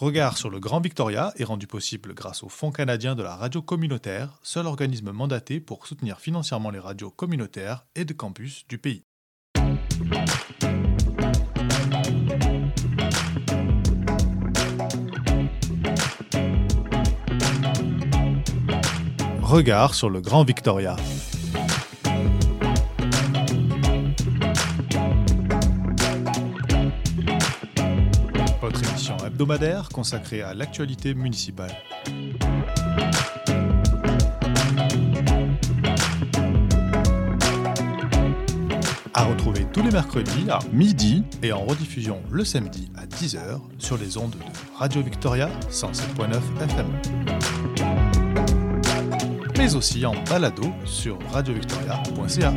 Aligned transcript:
Regard 0.00 0.38
sur 0.38 0.48
le 0.48 0.60
Grand 0.60 0.78
Victoria 0.78 1.32
est 1.38 1.44
rendu 1.44 1.66
possible 1.66 2.14
grâce 2.14 2.44
au 2.44 2.48
Fonds 2.48 2.70
canadien 2.70 3.16
de 3.16 3.24
la 3.24 3.34
radio 3.34 3.62
communautaire, 3.62 4.38
seul 4.44 4.66
organisme 4.66 5.10
mandaté 5.10 5.58
pour 5.58 5.88
soutenir 5.88 6.20
financièrement 6.20 6.70
les 6.70 6.78
radios 6.78 7.10
communautaires 7.10 7.84
et 7.96 8.04
de 8.04 8.12
campus 8.12 8.64
du 8.68 8.78
pays. 8.78 9.02
Regard 19.42 19.94
sur 19.96 20.10
le 20.10 20.20
Grand 20.20 20.44
Victoria. 20.44 20.94
Consacrée 29.92 30.42
à 30.42 30.52
l'actualité 30.54 31.14
municipale. 31.14 31.70
À 39.14 39.24
retrouver 39.24 39.66
tous 39.72 39.82
les 39.82 39.90
mercredis 39.90 40.50
à 40.50 40.58
midi 40.72 41.24
et 41.42 41.52
en 41.52 41.64
rediffusion 41.64 42.20
le 42.30 42.44
samedi 42.44 42.90
à 42.96 43.06
10h 43.06 43.60
sur 43.78 43.96
les 43.96 44.16
ondes 44.16 44.32
de 44.32 44.76
Radio 44.76 45.02
Victoria 45.02 45.48
107.9 45.70 46.36
FM. 46.64 46.86
Mais 49.56 49.74
aussi 49.74 50.04
en 50.06 50.14
balado 50.24 50.66
sur 50.84 51.18
radiovictoria.ca. 51.32 52.52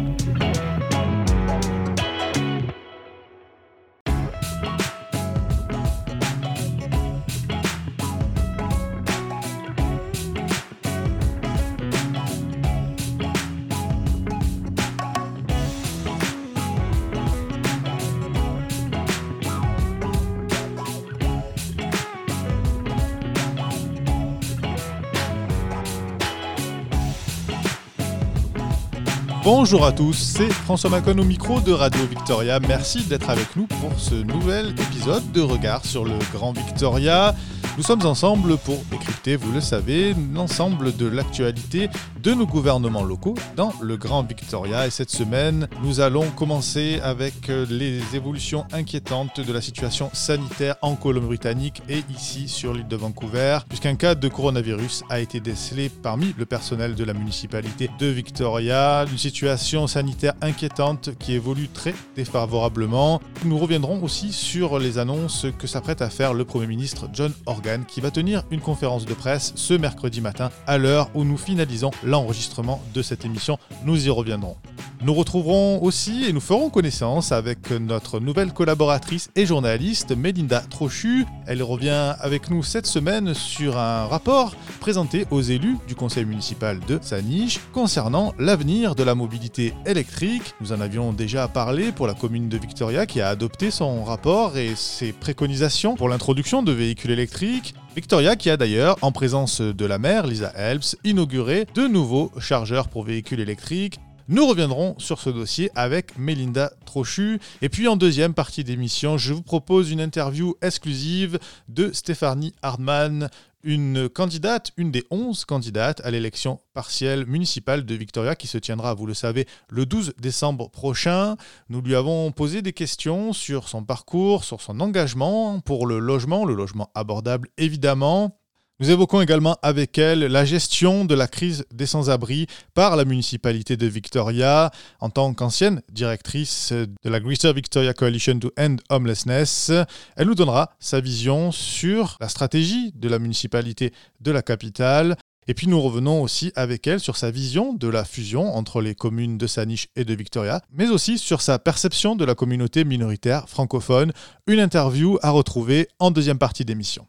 Bonjour 29.54 29.85
à 29.85 29.91
tous, 29.91 30.13
c'est 30.13 30.49
François 30.49 30.90
Macon 30.90 31.18
au 31.20 31.26
micro 31.26 31.60
de 31.60 31.74
Radio 31.74 32.05
Victoria. 32.05 32.62
Merci 32.70 33.04
d'être 33.04 33.30
avec 33.30 33.54
nous 33.57 33.68
pour 33.68 33.91
ce 33.99 34.16
nouvel 34.16 34.70
épisode 34.70 35.30
de 35.34 35.41
Regard 35.41 35.84
sur 35.84 36.05
le 36.05 36.13
Grand 36.32 36.54
Victoria. 36.54 37.35
Nous 37.76 37.84
sommes 37.84 38.05
ensemble 38.05 38.55
pour 38.55 38.82
vous 39.30 39.52
le 39.52 39.62
savez, 39.62 40.16
l'ensemble 40.34 40.96
de 40.98 41.05
l'actualité 41.05 41.90
de 42.24 42.34
nos 42.34 42.48
gouvernements 42.48 43.04
locaux 43.04 43.36
dans 43.55 43.72
le 43.80 43.96
Grand 43.96 44.24
Victoria. 44.24 44.88
Et 44.88 44.90
cette 44.90 45.12
semaine, 45.12 45.68
nous 45.84 46.00
allons 46.00 46.30
commencer 46.32 47.00
avec 47.04 47.50
euh, 47.50 47.66
les 47.70 48.16
évolutions 48.16 48.66
inquiétantes 48.74 49.40
de 49.40 49.54
la 49.54 49.62
situation 49.62 50.10
sanitaire 50.13 50.76
en 50.82 50.96
Colombie-Britannique 50.96 51.84
et 51.88 52.04
ici 52.10 52.48
sur 52.48 52.74
l'île 52.74 52.88
de 52.88 52.96
Vancouver, 52.96 53.60
puisqu'un 53.70 53.96
cas 53.96 54.16
de 54.16 54.28
coronavirus 54.28 55.04
a 55.10 55.20
été 55.20 55.40
décelé 55.40 55.90
parmi 55.90 56.34
le 56.38 56.46
personnel 56.46 56.96
de 56.96 57.04
la 57.04 57.13
municipalité 57.13 57.90
de 58.00 58.08
Victoria. 58.08 59.06
Une 59.10 59.18
situation 59.20 59.85
sanitaire 59.85 60.34
inquiétante 60.41 61.12
qui 61.20 61.34
évolue 61.34 61.68
très 61.68 61.94
défavorablement. 62.16 63.22
Nous 63.46 63.58
reviendrons 63.58 64.02
aussi 64.03 64.34
sur 64.34 64.80
les 64.80 64.97
annonces 64.97 65.46
que 65.59 65.68
s'apprête 65.68 66.02
à 66.02 66.09
faire 66.09 66.34
le 66.34 66.44
Premier 66.44 66.68
ministre 66.68 67.08
John 67.13 67.34
Organ 67.46 67.85
qui 67.88 68.02
va 68.02 68.09
tenir 68.09 68.44
une 68.50 68.62
conférence 68.62 69.06
de 69.06 69.10
presse 69.13 69.53
ce 69.56 69.73
mercredi 69.73 70.22
matin 70.22 70.51
à 70.67 70.78
l'heure 70.78 71.09
où 71.13 71.23
nous 71.23 71.38
finalisons 71.38 71.91
l'enregistrement 72.03 72.81
de 72.94 73.01
cette 73.01 73.25
émission. 73.25 73.57
Nous 73.85 74.07
y 74.07 74.09
reviendrons. 74.09 74.57
Nous 75.03 75.16
retrouverons 75.16 75.81
aussi 75.81 76.25
et 76.25 76.33
nous 76.33 76.39
ferons 76.39 76.69
connaissance 76.69 77.31
avec 77.31 77.71
notre 77.71 78.19
nouvelle 78.19 78.53
collaboratrice 78.53 79.31
et 79.35 79.47
journaliste 79.47 80.16
Melinda 80.16 80.59
Trochu. 80.59 81.25
Elle 81.47 81.63
revient 81.63 82.13
avec 82.19 82.51
nous 82.51 82.61
cette 82.61 82.85
semaine 82.85 83.33
sur 83.33 83.79
un 83.79 84.05
rapport 84.05 84.55
présenté 84.79 85.25
aux 85.31 85.41
élus 85.41 85.77
du 85.88 85.95
conseil 85.95 86.25
municipal 86.25 86.79
de 86.88 87.00
Saniche 87.01 87.59
concernant 87.73 88.35
l'avenir 88.38 88.94
de 88.94 89.01
la 89.01 89.16
mobilité 89.16 89.73
électrique. 89.88 90.53
Nous 90.61 90.71
en 90.71 90.81
avions 90.81 91.13
déjà 91.13 91.47
parlé 91.47 91.91
pour 91.91 92.05
la 92.05 92.13
commune 92.13 92.47
de 92.47 92.59
Victoria 92.59 93.07
qui 93.07 93.21
a 93.21 93.29
adopté 93.29 93.71
son 93.71 94.03
rapport 94.03 94.55
et 94.55 94.75
ses 94.75 95.13
préconisations 95.13 95.95
pour 95.95 96.09
l'introduction 96.09 96.61
de 96.61 96.73
véhicules 96.73 97.09
électriques. 97.09 97.73
Victoria 97.94 98.38
qui 98.38 98.50
a 98.50 98.56
d'ailleurs, 98.56 98.97
en 99.02 99.12
présence 99.12 99.59
de 99.59 99.85
la 99.85 99.97
maire 99.97 100.25
Lisa 100.25 100.53
Helps, 100.56 100.96
inauguré 101.03 101.68
de 101.75 101.88
nouveaux 101.88 102.31
chargeurs 102.40 102.88
pour 102.88 103.03
véhicules 103.03 103.41
électriques. 103.41 104.00
Nous 104.29 104.47
reviendrons 104.47 104.96
sur 104.97 105.19
ce 105.19 105.29
dossier 105.29 105.69
avec 105.75 106.18
Melinda 106.18 106.72
Trochu. 106.85 107.41
Et 107.62 107.68
puis 107.68 107.90
en 107.90 107.97
deuxième 107.97 108.34
partie 108.34 108.63
d'émission, 108.63 109.18
je 109.18 109.34
vous 109.34 109.41
propose 109.41 109.91
une 109.91 110.00
interview 110.00 110.56
exclusive 110.62 111.38
de 111.68 111.91
Stéphanie 111.91 112.53
Hardman, 112.62 113.30
une 113.63 114.09
candidate, 114.09 114.72
une 114.77 114.91
des 114.91 115.03
11 115.11 115.45
candidates 115.45 116.01
à 116.03 116.11
l'élection 116.11 116.59
partielle 116.73 117.25
municipale 117.25 117.85
de 117.85 117.95
Victoria 117.95 118.35
qui 118.35 118.47
se 118.47 118.57
tiendra, 118.57 118.94
vous 118.94 119.05
le 119.05 119.13
savez, 119.13 119.47
le 119.69 119.85
12 119.85 120.13
décembre 120.19 120.69
prochain. 120.69 121.35
Nous 121.69 121.81
lui 121.81 121.95
avons 121.95 122.31
posé 122.31 122.61
des 122.61 122.73
questions 122.73 123.33
sur 123.33 123.67
son 123.67 123.83
parcours, 123.83 124.44
sur 124.44 124.61
son 124.61 124.79
engagement 124.79 125.59
pour 125.59 125.88
le 125.88 126.00
logement, 126.00 126.45
le 126.45 126.53
logement 126.53 126.89
abordable 126.95 127.50
évidemment, 127.57 128.41
nous 128.81 128.90
évoquons 128.90 129.22
également 129.22 129.58
avec 129.62 130.00
elle 130.00 130.22
la 130.22 130.44
gestion 130.44 131.06
de 131.06 131.14
la 131.14 131.28
crise 131.28 131.66
des 131.72 131.86
sans-abri 131.86 132.47
par 132.74 132.96
la 132.96 133.06
municipalité 133.06 133.78
de 133.78 133.86
Victoria 133.86 134.72
en 135.00 135.12
tant 135.12 135.36
qu'ancienne 135.36 135.84
directrice 135.92 136.74
de 136.74 137.09
la 137.09 137.19
Greater 137.19 137.53
Victoria 137.53 137.94
Coalition 137.94 138.40
to 138.40 138.52
End 138.58 138.78
Homelessness. 138.90 139.72
Elle 140.16 140.25
nous 140.25 140.34
donnera 140.34 140.72
sa 140.80 141.00
vision 141.00 141.52
sur 141.52 142.18
la 142.19 142.28
stratégie 142.28 142.92
de 142.96 143.08
la 143.08 143.19
municipalité 143.19 143.94
de 144.19 144.31
la 144.31 144.42
capitale. 144.42 145.16
Et 145.48 145.53
puis 145.53 145.68
nous 145.68 145.80
revenons 145.80 146.24
aussi 146.24 146.52
avec 146.56 146.88
elle 146.88 147.00
sur 147.00 147.18
sa 147.18 147.30
vision 147.30 147.74
de 147.74 147.88
la 147.88 148.03
fusion 148.03 148.56
entre 148.56 148.81
les 148.81 148.96
communes 148.96 149.38
de 149.38 149.46
Saniche 149.46 149.90
et 149.96 150.06
de 150.06 150.16
Victoria, 150.16 150.59
mais 150.72 150.90
aussi 150.90 151.19
sur 151.19 151.42
sa 151.42 151.59
perception 151.59 152.16
de 152.16 152.25
la 152.25 152.34
communauté 152.34 152.84
minoritaire 152.84 153.48
francophone. 153.48 154.12
Une 154.48 154.59
interview 154.59 155.19
à 155.22 155.30
retrouver 155.30 155.88
en 156.00 156.09
deuxième 156.09 156.40
partie 156.40 156.66
d'émission. 156.66 157.06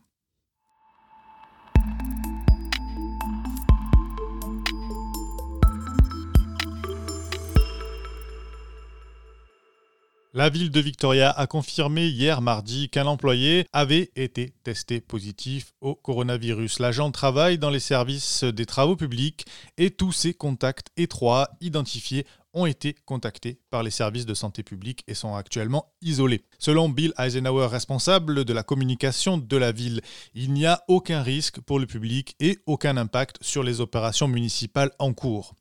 La 10.35 10.49
ville 10.49 10.71
de 10.71 10.81
Victoria 10.81 11.31
a 11.31 11.47
confirmé 11.47 12.07
hier 12.07 12.41
mardi 12.41 12.89
qu'un 12.89 13.05
employé 13.05 13.67
avait 13.75 14.11
été 14.17 14.55
testé 14.65 15.03
positif 15.03 15.75
au 15.83 15.95
coronavirus. 15.95 16.79
L'agent 16.79 17.11
travaille 17.11 17.59
dans 17.59 17.69
les 17.69 17.81
services 17.81 18.43
des 18.43 18.65
travaux 18.65 18.97
publics 18.97 19.45
et 19.77 19.91
tous 19.91 20.13
ses 20.13 20.33
contacts 20.33 20.89
étroits 20.97 21.51
identifiés 21.61 22.25
ont 22.55 22.65
été 22.65 22.97
contactés 23.05 23.61
par 23.69 23.83
les 23.83 23.91
services 23.91 24.25
de 24.25 24.33
santé 24.33 24.63
publique 24.63 25.05
et 25.07 25.13
sont 25.13 25.35
actuellement 25.35 25.93
isolés. 26.01 26.47
Selon 26.59 26.89
Bill 26.89 27.13
Eisenhower, 27.19 27.67
responsable 27.67 28.47
de 28.47 28.53
la 28.55 28.63
communication 28.63 29.37
de 29.37 29.57
la 29.59 29.71
ville, 29.71 30.01
il 30.33 30.55
n'y 30.55 30.65
a 30.65 30.83
aucun 30.89 31.21
risque 31.21 31.61
pour 31.61 31.79
le 31.79 31.85
public 31.85 32.37
et 32.41 32.59
aucun 32.65 32.97
impact 32.97 33.37
sur 33.43 33.63
les 33.63 33.83
opérations 33.83 34.29
municipales 34.29 34.93
en 34.99 35.13
cours. 35.13 35.55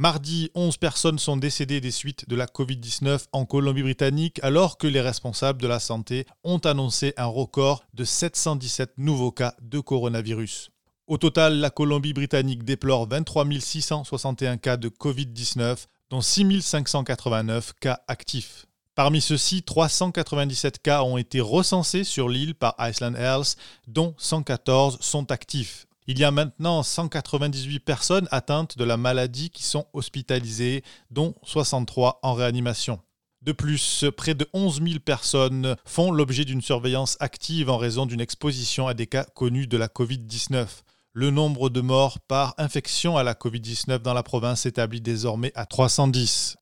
Mardi, 0.00 0.48
11 0.54 0.76
personnes 0.76 1.18
sont 1.18 1.36
décédées 1.36 1.80
des 1.80 1.90
suites 1.90 2.28
de 2.28 2.36
la 2.36 2.46
Covid-19 2.46 3.24
en 3.32 3.44
Colombie-Britannique 3.44 4.38
alors 4.44 4.78
que 4.78 4.86
les 4.86 5.00
responsables 5.00 5.60
de 5.60 5.66
la 5.66 5.80
santé 5.80 6.24
ont 6.44 6.58
annoncé 6.58 7.14
un 7.16 7.26
record 7.26 7.82
de 7.94 8.04
717 8.04 8.92
nouveaux 8.96 9.32
cas 9.32 9.56
de 9.60 9.80
coronavirus. 9.80 10.70
Au 11.08 11.18
total, 11.18 11.58
la 11.58 11.70
Colombie-Britannique 11.70 12.62
déplore 12.62 13.08
23 13.08 13.44
661 13.58 14.58
cas 14.58 14.76
de 14.76 14.88
Covid-19, 14.88 15.86
dont 16.10 16.20
6 16.20 16.62
589 16.62 17.72
cas 17.80 17.98
actifs. 18.06 18.66
Parmi 18.94 19.20
ceux-ci, 19.20 19.64
397 19.64 20.80
cas 20.80 21.02
ont 21.02 21.18
été 21.18 21.40
recensés 21.40 22.04
sur 22.04 22.28
l'île 22.28 22.54
par 22.54 22.76
Iceland 22.78 23.16
Health, 23.16 23.56
dont 23.88 24.14
114 24.16 24.98
sont 25.00 25.32
actifs. 25.32 25.87
Il 26.10 26.18
y 26.18 26.24
a 26.24 26.30
maintenant 26.30 26.82
198 26.82 27.80
personnes 27.80 28.28
atteintes 28.30 28.78
de 28.78 28.84
la 28.84 28.96
maladie 28.96 29.50
qui 29.50 29.62
sont 29.62 29.84
hospitalisées, 29.92 30.82
dont 31.10 31.34
63 31.42 32.20
en 32.22 32.32
réanimation. 32.32 33.00
De 33.42 33.52
plus, 33.52 34.06
près 34.16 34.34
de 34.34 34.48
11 34.54 34.82
000 34.82 35.00
personnes 35.00 35.76
font 35.84 36.10
l'objet 36.10 36.46
d'une 36.46 36.62
surveillance 36.62 37.18
active 37.20 37.68
en 37.68 37.76
raison 37.76 38.06
d'une 38.06 38.22
exposition 38.22 38.88
à 38.88 38.94
des 38.94 39.06
cas 39.06 39.24
connus 39.24 39.66
de 39.66 39.76
la 39.76 39.88
Covid-19. 39.88 40.66
Le 41.12 41.30
nombre 41.30 41.68
de 41.68 41.82
morts 41.82 42.20
par 42.20 42.54
infection 42.56 43.18
à 43.18 43.22
la 43.22 43.34
Covid-19 43.34 43.98
dans 43.98 44.14
la 44.14 44.22
province 44.22 44.62
s'établit 44.62 45.02
désormais 45.02 45.52
à 45.54 45.66
310. 45.66 46.56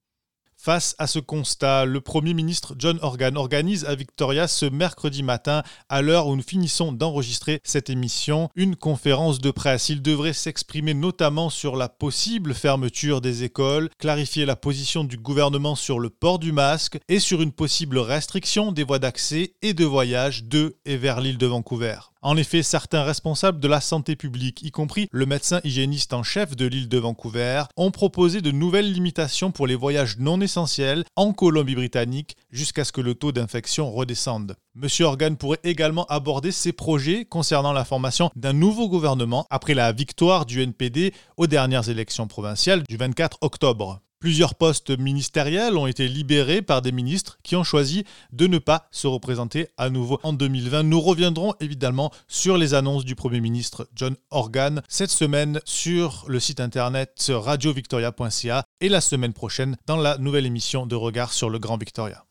Face 0.66 0.96
à 0.98 1.06
ce 1.06 1.20
constat, 1.20 1.84
le 1.84 2.00
Premier 2.00 2.34
ministre 2.34 2.74
John 2.76 2.98
Organ 3.00 3.36
organise 3.36 3.84
à 3.84 3.94
Victoria 3.94 4.48
ce 4.48 4.66
mercredi 4.66 5.22
matin, 5.22 5.62
à 5.88 6.02
l'heure 6.02 6.26
où 6.26 6.34
nous 6.34 6.42
finissons 6.42 6.90
d'enregistrer 6.90 7.60
cette 7.62 7.88
émission, 7.88 8.48
une 8.56 8.74
conférence 8.74 9.38
de 9.38 9.52
presse. 9.52 9.90
Il 9.90 10.02
devrait 10.02 10.32
s'exprimer 10.32 10.92
notamment 10.92 11.50
sur 11.50 11.76
la 11.76 11.88
possible 11.88 12.52
fermeture 12.52 13.20
des 13.20 13.44
écoles, 13.44 13.90
clarifier 14.00 14.44
la 14.44 14.56
position 14.56 15.04
du 15.04 15.16
gouvernement 15.16 15.76
sur 15.76 16.00
le 16.00 16.10
port 16.10 16.40
du 16.40 16.50
masque 16.50 16.98
et 17.08 17.20
sur 17.20 17.42
une 17.42 17.52
possible 17.52 17.98
restriction 17.98 18.72
des 18.72 18.82
voies 18.82 18.98
d'accès 18.98 19.54
et 19.62 19.72
de 19.72 19.84
voyage 19.84 20.42
de 20.42 20.74
et 20.84 20.96
vers 20.96 21.20
l'île 21.20 21.38
de 21.38 21.46
Vancouver. 21.46 21.98
En 22.26 22.36
effet, 22.36 22.64
certains 22.64 23.04
responsables 23.04 23.60
de 23.60 23.68
la 23.68 23.80
santé 23.80 24.16
publique, 24.16 24.60
y 24.64 24.72
compris 24.72 25.06
le 25.12 25.26
médecin 25.26 25.60
hygiéniste 25.62 26.12
en 26.12 26.24
chef 26.24 26.56
de 26.56 26.66
l'île 26.66 26.88
de 26.88 26.98
Vancouver, 26.98 27.62
ont 27.76 27.92
proposé 27.92 28.40
de 28.40 28.50
nouvelles 28.50 28.92
limitations 28.92 29.52
pour 29.52 29.68
les 29.68 29.76
voyages 29.76 30.18
non 30.18 30.40
essentiels 30.40 31.04
en 31.14 31.32
Colombie-Britannique 31.32 32.36
jusqu'à 32.50 32.82
ce 32.82 32.90
que 32.90 33.00
le 33.00 33.14
taux 33.14 33.30
d'infection 33.30 33.92
redescende. 33.92 34.56
Monsieur 34.74 35.04
Organ 35.04 35.36
pourrait 35.36 35.60
également 35.62 36.04
aborder 36.06 36.50
ses 36.50 36.72
projets 36.72 37.26
concernant 37.26 37.72
la 37.72 37.84
formation 37.84 38.28
d'un 38.34 38.52
nouveau 38.52 38.88
gouvernement 38.88 39.46
après 39.48 39.74
la 39.74 39.92
victoire 39.92 40.46
du 40.46 40.60
NPD 40.60 41.14
aux 41.36 41.46
dernières 41.46 41.90
élections 41.90 42.26
provinciales 42.26 42.82
du 42.88 42.96
24 42.96 43.38
octobre. 43.42 44.00
Plusieurs 44.18 44.54
postes 44.54 44.98
ministériels 44.98 45.76
ont 45.76 45.86
été 45.86 46.08
libérés 46.08 46.62
par 46.62 46.80
des 46.80 46.92
ministres 46.92 47.38
qui 47.42 47.54
ont 47.54 47.64
choisi 47.64 48.04
de 48.32 48.46
ne 48.46 48.58
pas 48.58 48.88
se 48.90 49.06
représenter 49.06 49.68
à 49.76 49.90
nouveau 49.90 50.18
en 50.22 50.32
2020. 50.32 50.84
Nous 50.84 51.00
reviendrons 51.00 51.54
évidemment 51.60 52.10
sur 52.26 52.56
les 52.56 52.72
annonces 52.72 53.04
du 53.04 53.14
Premier 53.14 53.40
ministre 53.40 53.88
John 53.94 54.16
Organ 54.30 54.82
cette 54.88 55.10
semaine 55.10 55.60
sur 55.64 56.24
le 56.28 56.40
site 56.40 56.60
internet 56.60 57.30
radiovictoria.ca 57.30 58.64
et 58.80 58.88
la 58.88 59.00
semaine 59.02 59.34
prochaine 59.34 59.76
dans 59.86 59.96
la 59.96 60.16
nouvelle 60.16 60.46
émission 60.46 60.86
de 60.86 60.94
Regard 60.94 61.32
sur 61.32 61.50
le 61.50 61.58
Grand 61.58 61.76
Victoria. 61.76 62.24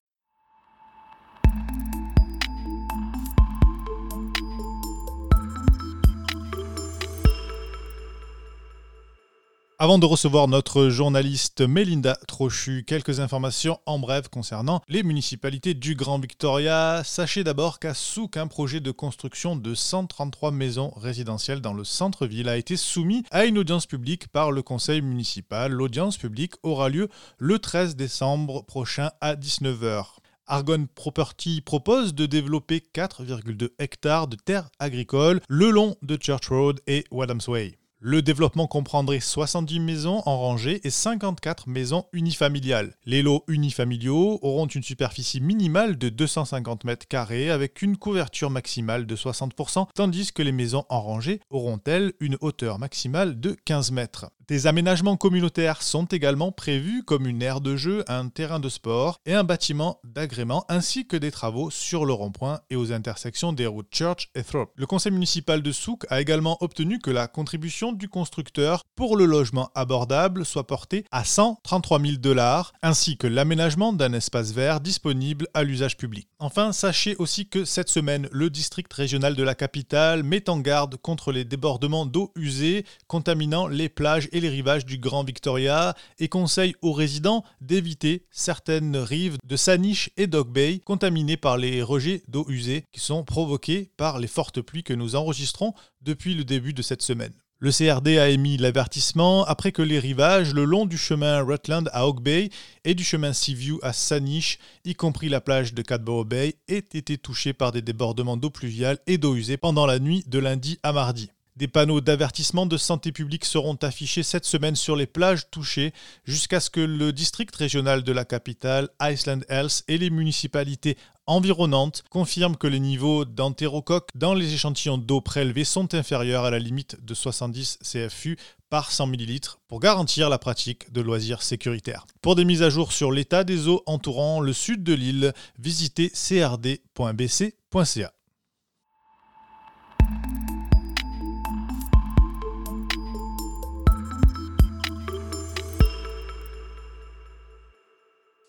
Avant 9.77 9.99
de 9.99 10.05
recevoir 10.05 10.47
notre 10.47 10.87
journaliste 10.87 11.59
Melinda 11.59 12.15
Trochu, 12.29 12.85
quelques 12.87 13.19
informations 13.19 13.77
en 13.85 13.99
bref 13.99 14.29
concernant 14.29 14.81
les 14.87 15.03
municipalités 15.03 15.73
du 15.73 15.95
Grand 15.95 16.17
Victoria. 16.17 17.01
Sachez 17.03 17.43
d'abord 17.43 17.79
qu'à 17.79 17.93
Souk, 17.93 18.37
un 18.37 18.47
projet 18.47 18.79
de 18.79 18.91
construction 18.91 19.57
de 19.57 19.75
133 19.75 20.51
maisons 20.51 20.93
résidentielles 20.95 21.59
dans 21.59 21.73
le 21.73 21.83
centre-ville 21.83 22.47
a 22.47 22.55
été 22.55 22.77
soumis 22.77 23.23
à 23.31 23.43
une 23.43 23.57
audience 23.57 23.85
publique 23.85 24.29
par 24.29 24.53
le 24.53 24.61
conseil 24.61 25.01
municipal. 25.01 25.73
L'audience 25.73 26.15
publique 26.15 26.53
aura 26.63 26.87
lieu 26.87 27.09
le 27.37 27.59
13 27.59 27.97
décembre 27.97 28.63
prochain 28.63 29.11
à 29.19 29.35
19h. 29.35 30.05
Argonne 30.47 30.87
Property 30.87 31.59
propose 31.59 32.15
de 32.15 32.25
développer 32.25 32.81
4,2 32.93 33.71
hectares 33.79 34.29
de 34.29 34.37
terres 34.37 34.69
agricoles 34.79 35.41
le 35.49 35.69
long 35.69 35.97
de 36.01 36.17
Church 36.21 36.47
Road 36.47 36.79
et 36.87 37.03
Wadhams 37.11 37.41
Way. 37.49 37.77
Le 38.01 38.21
développement 38.21 38.67
comprendrait 38.67 39.21
70 39.21 39.79
maisons 39.79 40.21
en 40.25 40.37
rangée 40.37 40.85
et 40.85 40.89
54 40.89 41.69
maisons 41.69 42.05
unifamiliales. 42.11 42.93
Les 43.05 43.21
lots 43.21 43.45
unifamiliaux 43.47 44.37
auront 44.41 44.67
une 44.67 44.83
superficie 44.83 45.39
minimale 45.39 45.97
de 45.97 46.09
250 46.09 46.83
mètres 46.83 47.07
carrés 47.07 47.49
avec 47.49 47.81
une 47.81 47.95
couverture 47.95 48.49
maximale 48.49 49.05
de 49.05 49.15
60%, 49.15 49.87
tandis 49.95 50.33
que 50.33 50.43
les 50.43 50.51
maisons 50.51 50.83
en 50.89 51.01
rangée 51.01 51.39
auront 51.49 51.79
elles 51.85 52.11
une 52.19 52.37
hauteur 52.41 52.79
maximale 52.79 53.39
de 53.39 53.55
15 53.63 53.91
mètres. 53.91 54.29
Des 54.47 54.67
aménagements 54.67 55.17
communautaires 55.17 55.81
sont 55.81 56.05
également 56.05 56.51
prévus 56.51 57.03
comme 57.03 57.25
une 57.25 57.41
aire 57.41 57.61
de 57.61 57.75
jeu, 57.75 58.03
un 58.07 58.29
terrain 58.29 58.59
de 58.59 58.69
sport 58.69 59.19
et 59.25 59.33
un 59.33 59.43
bâtiment 59.43 59.99
d'agrément 60.03 60.65
ainsi 60.69 61.07
que 61.07 61.17
des 61.17 61.31
travaux 61.31 61.71
sur 61.71 62.05
le 62.05 62.13
rond-point 62.13 62.59
et 62.69 62.75
aux 62.75 62.91
intersections 62.91 63.53
des 63.53 63.65
routes 63.65 63.87
Church 63.91 64.29
et 64.35 64.43
Thorpe. 64.43 64.69
Le 64.75 64.85
conseil 64.85 65.11
municipal 65.11 65.63
de 65.63 65.71
Souk 65.71 66.05
a 66.09 66.21
également 66.21 66.57
obtenu 66.61 66.99
que 66.99 67.09
la 67.09 67.27
contribution 67.27 67.91
du 67.91 68.07
constructeur 68.07 68.83
pour 68.95 69.17
le 69.17 69.25
logement 69.25 69.71
abordable 69.73 70.45
soit 70.45 70.67
portée 70.67 71.05
à 71.09 71.23
133 71.23 71.99
000 71.99 72.13
dollars 72.17 72.71
ainsi 72.83 73.17
que 73.17 73.25
l'aménagement 73.25 73.93
d'un 73.93 74.13
espace 74.13 74.51
vert 74.51 74.79
disponible 74.79 75.47
à 75.55 75.63
l'usage 75.63 75.97
public. 75.97 76.27
Enfin, 76.37 76.71
sachez 76.71 77.15
aussi 77.17 77.47
que 77.47 77.65
cette 77.65 77.89
semaine, 77.89 78.29
le 78.31 78.51
district 78.51 78.93
régional 78.93 79.35
de 79.35 79.41
la 79.41 79.55
capitale 79.55 80.21
met 80.21 80.51
en 80.51 80.59
garde 80.59 80.97
contre 80.97 81.31
les 81.31 81.45
débordements 81.45 82.05
d'eau 82.05 82.31
usée 82.35 82.85
contaminant 83.07 83.65
les 83.65 83.89
plages 83.89 84.29
et 84.35 84.41
les 84.41 84.49
rivages 84.49 84.85
du 84.85 84.97
Grand 84.97 85.23
Victoria 85.23 85.95
et 86.19 86.27
conseille 86.27 86.75
aux 86.81 86.91
résidents 86.91 87.45
d'éviter 87.61 88.25
certaines 88.31 88.97
rives 88.97 89.37
de 89.45 89.55
Sanish 89.55 90.09
et 90.17 90.27
Dog 90.27 90.49
Bay 90.49 90.81
contaminées 90.83 91.37
par 91.37 91.57
les 91.57 91.81
rejets 91.81 92.21
d'eau 92.27 92.45
usée 92.49 92.83
qui 92.91 92.99
sont 92.99 93.23
provoqués 93.23 93.91
par 93.95 94.19
les 94.19 94.27
fortes 94.27 94.61
pluies 94.61 94.83
que 94.83 94.93
nous 94.93 95.15
enregistrons 95.15 95.73
depuis 96.01 96.33
le 96.33 96.43
début 96.43 96.73
de 96.73 96.81
cette 96.81 97.01
semaine. 97.01 97.31
Le 97.59 97.71
CRD 97.71 98.17
a 98.17 98.27
émis 98.27 98.57
l'avertissement 98.57 99.45
après 99.45 99.71
que 99.71 99.81
les 99.81 99.99
rivages 99.99 100.53
le 100.53 100.65
long 100.65 100.85
du 100.85 100.97
chemin 100.97 101.41
Rutland 101.41 101.89
à 101.93 102.05
Oak 102.05 102.21
Bay 102.21 102.49
et 102.83 102.93
du 102.93 103.05
chemin 103.05 103.31
Seaview 103.31 103.79
à 103.81 103.93
Sanish, 103.93 104.59
y 104.83 104.95
compris 104.95 105.29
la 105.29 105.39
plage 105.39 105.73
de 105.73 105.81
Cadborough 105.81 106.27
Bay, 106.27 106.55
aient 106.67 106.79
été 106.79 107.17
touchés 107.17 107.53
par 107.53 107.71
des 107.71 107.81
débordements 107.81 108.35
d'eau 108.35 108.49
pluviale 108.49 108.99
et 109.07 109.17
d'eau 109.17 109.35
usée 109.35 109.55
pendant 109.55 109.85
la 109.85 109.99
nuit 109.99 110.25
de 110.27 110.39
lundi 110.39 110.77
à 110.83 110.91
mardi. 110.91 111.29
Des 111.55 111.69
panneaux 111.69 112.01
d'avertissement 112.01 112.65
de 112.65 112.75
santé 112.75 113.13
publique 113.13 113.45
seront 113.45 113.77
affichés 113.81 114.23
cette 114.23 114.43
semaine 114.43 114.75
sur 114.75 114.97
les 114.97 115.05
plages 115.05 115.49
touchées 115.49 115.93
jusqu'à 116.25 116.59
ce 116.59 116.69
que 116.69 116.81
le 116.81 117.13
district 117.13 117.55
régional 117.55 118.03
de 118.03 118.11
la 118.11 118.25
capitale, 118.25 118.89
Iceland 119.01 119.39
Health, 119.47 119.85
et 119.87 119.97
les 119.97 120.09
municipalités 120.09 120.97
environnantes 121.27 122.03
confirment 122.09 122.57
que 122.57 122.67
les 122.67 122.81
niveaux 122.81 123.23
d'entérocoque 123.23 124.09
dans 124.15 124.33
les 124.33 124.53
échantillons 124.53 124.97
d'eau 124.97 125.21
prélevés 125.21 125.63
sont 125.63 125.95
inférieurs 125.95 126.43
à 126.43 126.51
la 126.51 126.59
limite 126.59 126.97
de 127.03 127.13
70 127.13 127.79
CFU 127.83 128.37
par 128.69 128.91
100 128.91 129.13
ml 129.13 129.39
pour 129.69 129.79
garantir 129.79 130.29
la 130.29 130.37
pratique 130.37 130.91
de 130.91 130.99
loisirs 130.99 131.41
sécuritaires. 131.41 132.05
Pour 132.21 132.35
des 132.35 132.43
mises 132.43 132.63
à 132.63 132.69
jour 132.69 132.91
sur 132.91 133.13
l'état 133.13 133.45
des 133.45 133.69
eaux 133.69 133.81
entourant 133.85 134.41
le 134.41 134.51
sud 134.51 134.83
de 134.83 134.93
l'île, 134.93 135.33
visitez 135.57 136.09
crd.bc.ca. 136.09 138.14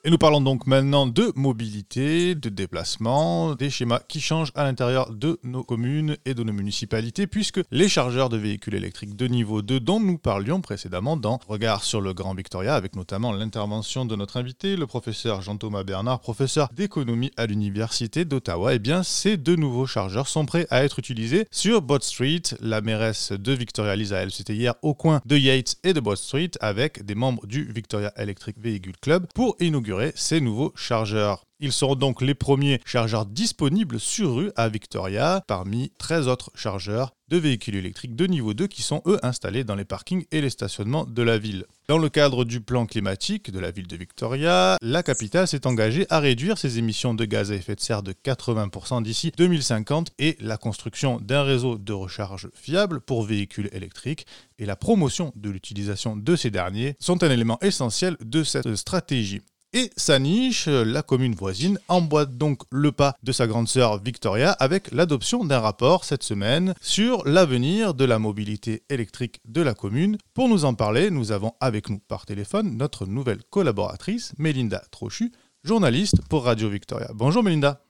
Et 0.07 0.11
nous 0.11 0.19
parlons 0.19 0.41
donc 0.41 0.69
maintenant 0.69 1.09
de 1.09 1.33
mobilité, 1.35 2.37
de 2.37 2.49
déplacement, 2.49 3.57
des 3.57 3.71
schémas 3.71 3.99
qui 4.07 4.21
changent 4.21 4.53
à 4.55 4.63
l'intérieur 4.63 5.11
de 5.11 5.41
nos 5.43 5.65
communes 5.65 6.17
et 6.25 6.33
de 6.33 6.45
nos 6.45 6.53
municipalités, 6.53 7.27
puisque 7.27 7.61
les 7.73 7.89
chargeurs 7.89 8.29
de 8.29 8.37
véhicules 8.37 8.77
électriques 8.77 9.17
de 9.17 9.27
niveau 9.27 9.63
2 9.63 9.81
dont 9.81 9.99
nous 9.99 10.17
parlions 10.17 10.61
précédemment 10.61 11.17
dans 11.17 11.41
Regard 11.49 11.83
sur 11.83 12.01
le 12.01 12.15
Grand 12.15 12.35
Victoria, 12.35 12.77
avec 12.77 12.95
notamment 12.95 13.33
l'intervention 13.33 14.05
de 14.05 14.15
notre 14.15 14.37
invité, 14.37 14.77
le 14.77 14.87
professeur 14.87 15.43
Jean-Thomas 15.43 15.83
Bernard, 15.83 16.21
professeur 16.21 16.69
d'économie 16.73 17.33
à 17.37 17.47
l'Université 17.47 18.25
d'Ottawa, 18.25 18.75
eh 18.75 18.79
bien 18.79 19.03
ces 19.03 19.37
deux 19.37 19.57
nouveaux 19.57 19.87
chargeurs 19.87 20.29
sont 20.29 20.47
prêts 20.47 20.69
à 20.71 20.85
être 20.85 21.01
utilisés 21.01 21.49
sur 21.51 21.83
Bot 21.83 21.99
Street. 22.01 22.43
La 22.61 22.81
mairesse 22.81 23.33
de 23.33 23.51
Victoria, 23.51 23.97
Lisa, 23.97 24.19
elle, 24.19 24.31
c'était 24.31 24.55
hier 24.55 24.75
au 24.83 24.95
coin 24.95 25.21
de 25.27 25.37
Yates 25.37 25.79
et 25.83 25.95
de 25.95 25.99
Bot 25.99 26.15
Street 26.15 26.53
avec 26.61 27.05
des 27.05 27.17
membres 27.17 27.45
du 27.49 27.65
Victoria 27.65 28.13
Electric 28.17 28.57
Vehicle 28.61 28.93
Club 29.01 29.27
pour 29.35 29.57
inaugurer 29.59 29.96
ces 30.15 30.41
nouveaux 30.41 30.73
chargeurs. 30.77 31.47
Ils 31.59 31.73
seront 31.73 31.95
donc 31.95 32.21
les 32.21 32.35
premiers 32.35 32.81
chargeurs 32.85 33.25
disponibles 33.25 33.99
sur 33.99 34.35
rue 34.35 34.53
à 34.57 34.69
Victoria, 34.69 35.43
parmi 35.47 35.91
13 35.99 36.29
autres 36.29 36.51
chargeurs 36.55 37.13
de 37.29 37.39
véhicules 37.39 37.77
électriques 37.77 38.15
de 38.15 38.27
niveau 38.27 38.53
2 38.53 38.67
qui 38.67 38.83
sont 38.83 39.03
eux 39.07 39.19
installés 39.23 39.65
dans 39.65 39.75
les 39.75 39.87
parkings 39.87 40.27
et 40.33 40.43
les 40.43 40.51
stationnements 40.51 41.07
de 41.07 41.23
la 41.23 41.39
ville. 41.39 41.65
Dans 41.89 41.97
le 41.97 42.11
cadre 42.11 42.45
du 42.45 42.61
plan 42.61 42.85
climatique 42.85 43.51
de 43.51 43.59
la 43.59 43.71
ville 43.71 43.87
de 43.87 43.97
Victoria, 43.97 44.77
la 44.83 45.03
capitale 45.03 45.49
s'est 45.49 45.67
engagée 45.67 46.07
à 46.11 46.21
réduire 46.21 46.59
ses 46.59 46.79
émissions 46.79 47.15
de 47.15 47.25
gaz 47.25 47.51
à 47.51 47.55
effet 47.55 47.75
de 47.75 47.81
serre 47.81 48.03
de 48.03 48.13
80% 48.13 49.03
d'ici 49.03 49.33
2050 49.37 50.11
et 50.19 50.37
la 50.41 50.59
construction 50.59 51.19
d'un 51.21 51.43
réseau 51.43 51.79
de 51.79 51.93
recharge 51.95 52.51
fiable 52.53 53.01
pour 53.01 53.23
véhicules 53.23 53.71
électriques 53.73 54.27
et 54.59 54.67
la 54.67 54.77
promotion 54.77 55.33
de 55.37 55.49
l'utilisation 55.49 56.17
de 56.17 56.37
ces 56.37 56.51
derniers 56.51 56.97
sont 57.01 57.25
un 57.25 57.31
élément 57.31 57.59
essentiel 57.63 58.17
de 58.21 58.45
cette 58.45 58.77
stratégie. 58.77 59.41
Et 59.77 59.91
sa 59.99 60.19
niche, 60.19 60.69
la 60.69 61.03
commune 61.03 61.35
voisine, 61.35 61.79
emboîte 61.89 62.39
donc 62.39 62.63
le 62.71 62.93
pas 62.93 63.15
de 63.23 63.31
sa 63.31 63.47
grande 63.47 63.69
sœur 63.69 64.03
Victoria 64.03 64.53
avec 64.53 64.91
l'adoption 64.91 65.45
d'un 65.45 65.61
rapport 65.61 66.07
cette 66.07 66.23
semaine 66.23 66.73
sur 66.81 67.29
l'avenir 67.29 67.93
de 67.93 68.07
la 68.07 68.19
mobilité 68.19 68.85
électrique 68.89 69.39
de 69.45 69.61
la 69.61 69.75
commune. 69.75 70.17
Pour 70.33 70.49
nous 70.49 70.65
en 70.65 70.73
parler, 70.73 71.11
nous 71.11 71.31
avons 71.31 71.53
avec 71.61 71.91
nous 71.91 71.99
par 71.99 72.25
téléphone 72.25 72.79
notre 72.79 73.05
nouvelle 73.05 73.45
collaboratrice, 73.51 74.33
Mélinda 74.39 74.83
Trochu, 74.91 75.31
journaliste 75.63 76.23
pour 76.31 76.45
Radio 76.47 76.71
Victoria. 76.71 77.11
Bonjour 77.13 77.43
Mélinda. 77.43 77.83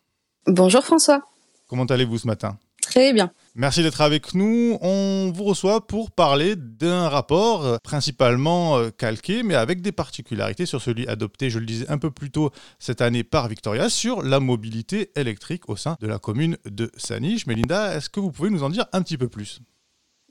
Bonjour 0.48 0.82
François. 0.84 1.22
Comment 1.68 1.84
allez-vous 1.84 2.18
ce 2.18 2.26
matin? 2.26 2.58
Très 2.90 3.12
bien. 3.12 3.32
Merci 3.56 3.82
d'être 3.82 4.00
avec 4.00 4.34
nous. 4.34 4.78
On 4.80 5.32
vous 5.34 5.44
reçoit 5.44 5.86
pour 5.86 6.12
parler 6.12 6.54
d'un 6.56 7.08
rapport 7.08 7.64
euh, 7.64 7.78
principalement 7.82 8.76
euh, 8.76 8.90
calqué, 8.90 9.42
mais 9.42 9.54
avec 9.54 9.80
des 9.80 9.92
particularités 9.92 10.66
sur 10.66 10.80
celui 10.80 11.06
adopté, 11.08 11.50
je 11.50 11.58
le 11.58 11.66
disais 11.66 11.86
un 11.88 11.98
peu 11.98 12.10
plus 12.10 12.30
tôt 12.30 12.50
cette 12.78 13.00
année 13.00 13.24
par 13.24 13.48
Victoria, 13.48 13.88
sur 13.88 14.22
la 14.22 14.38
mobilité 14.38 15.10
électrique 15.16 15.68
au 15.68 15.74
sein 15.74 15.96
de 16.00 16.06
la 16.06 16.18
commune 16.18 16.58
de 16.64 16.90
Saniche. 16.96 17.46
Mélinda, 17.46 17.96
est-ce 17.96 18.08
que 18.08 18.20
vous 18.20 18.30
pouvez 18.30 18.50
nous 18.50 18.62
en 18.62 18.70
dire 18.70 18.86
un 18.92 19.02
petit 19.02 19.18
peu 19.18 19.28
plus? 19.28 19.60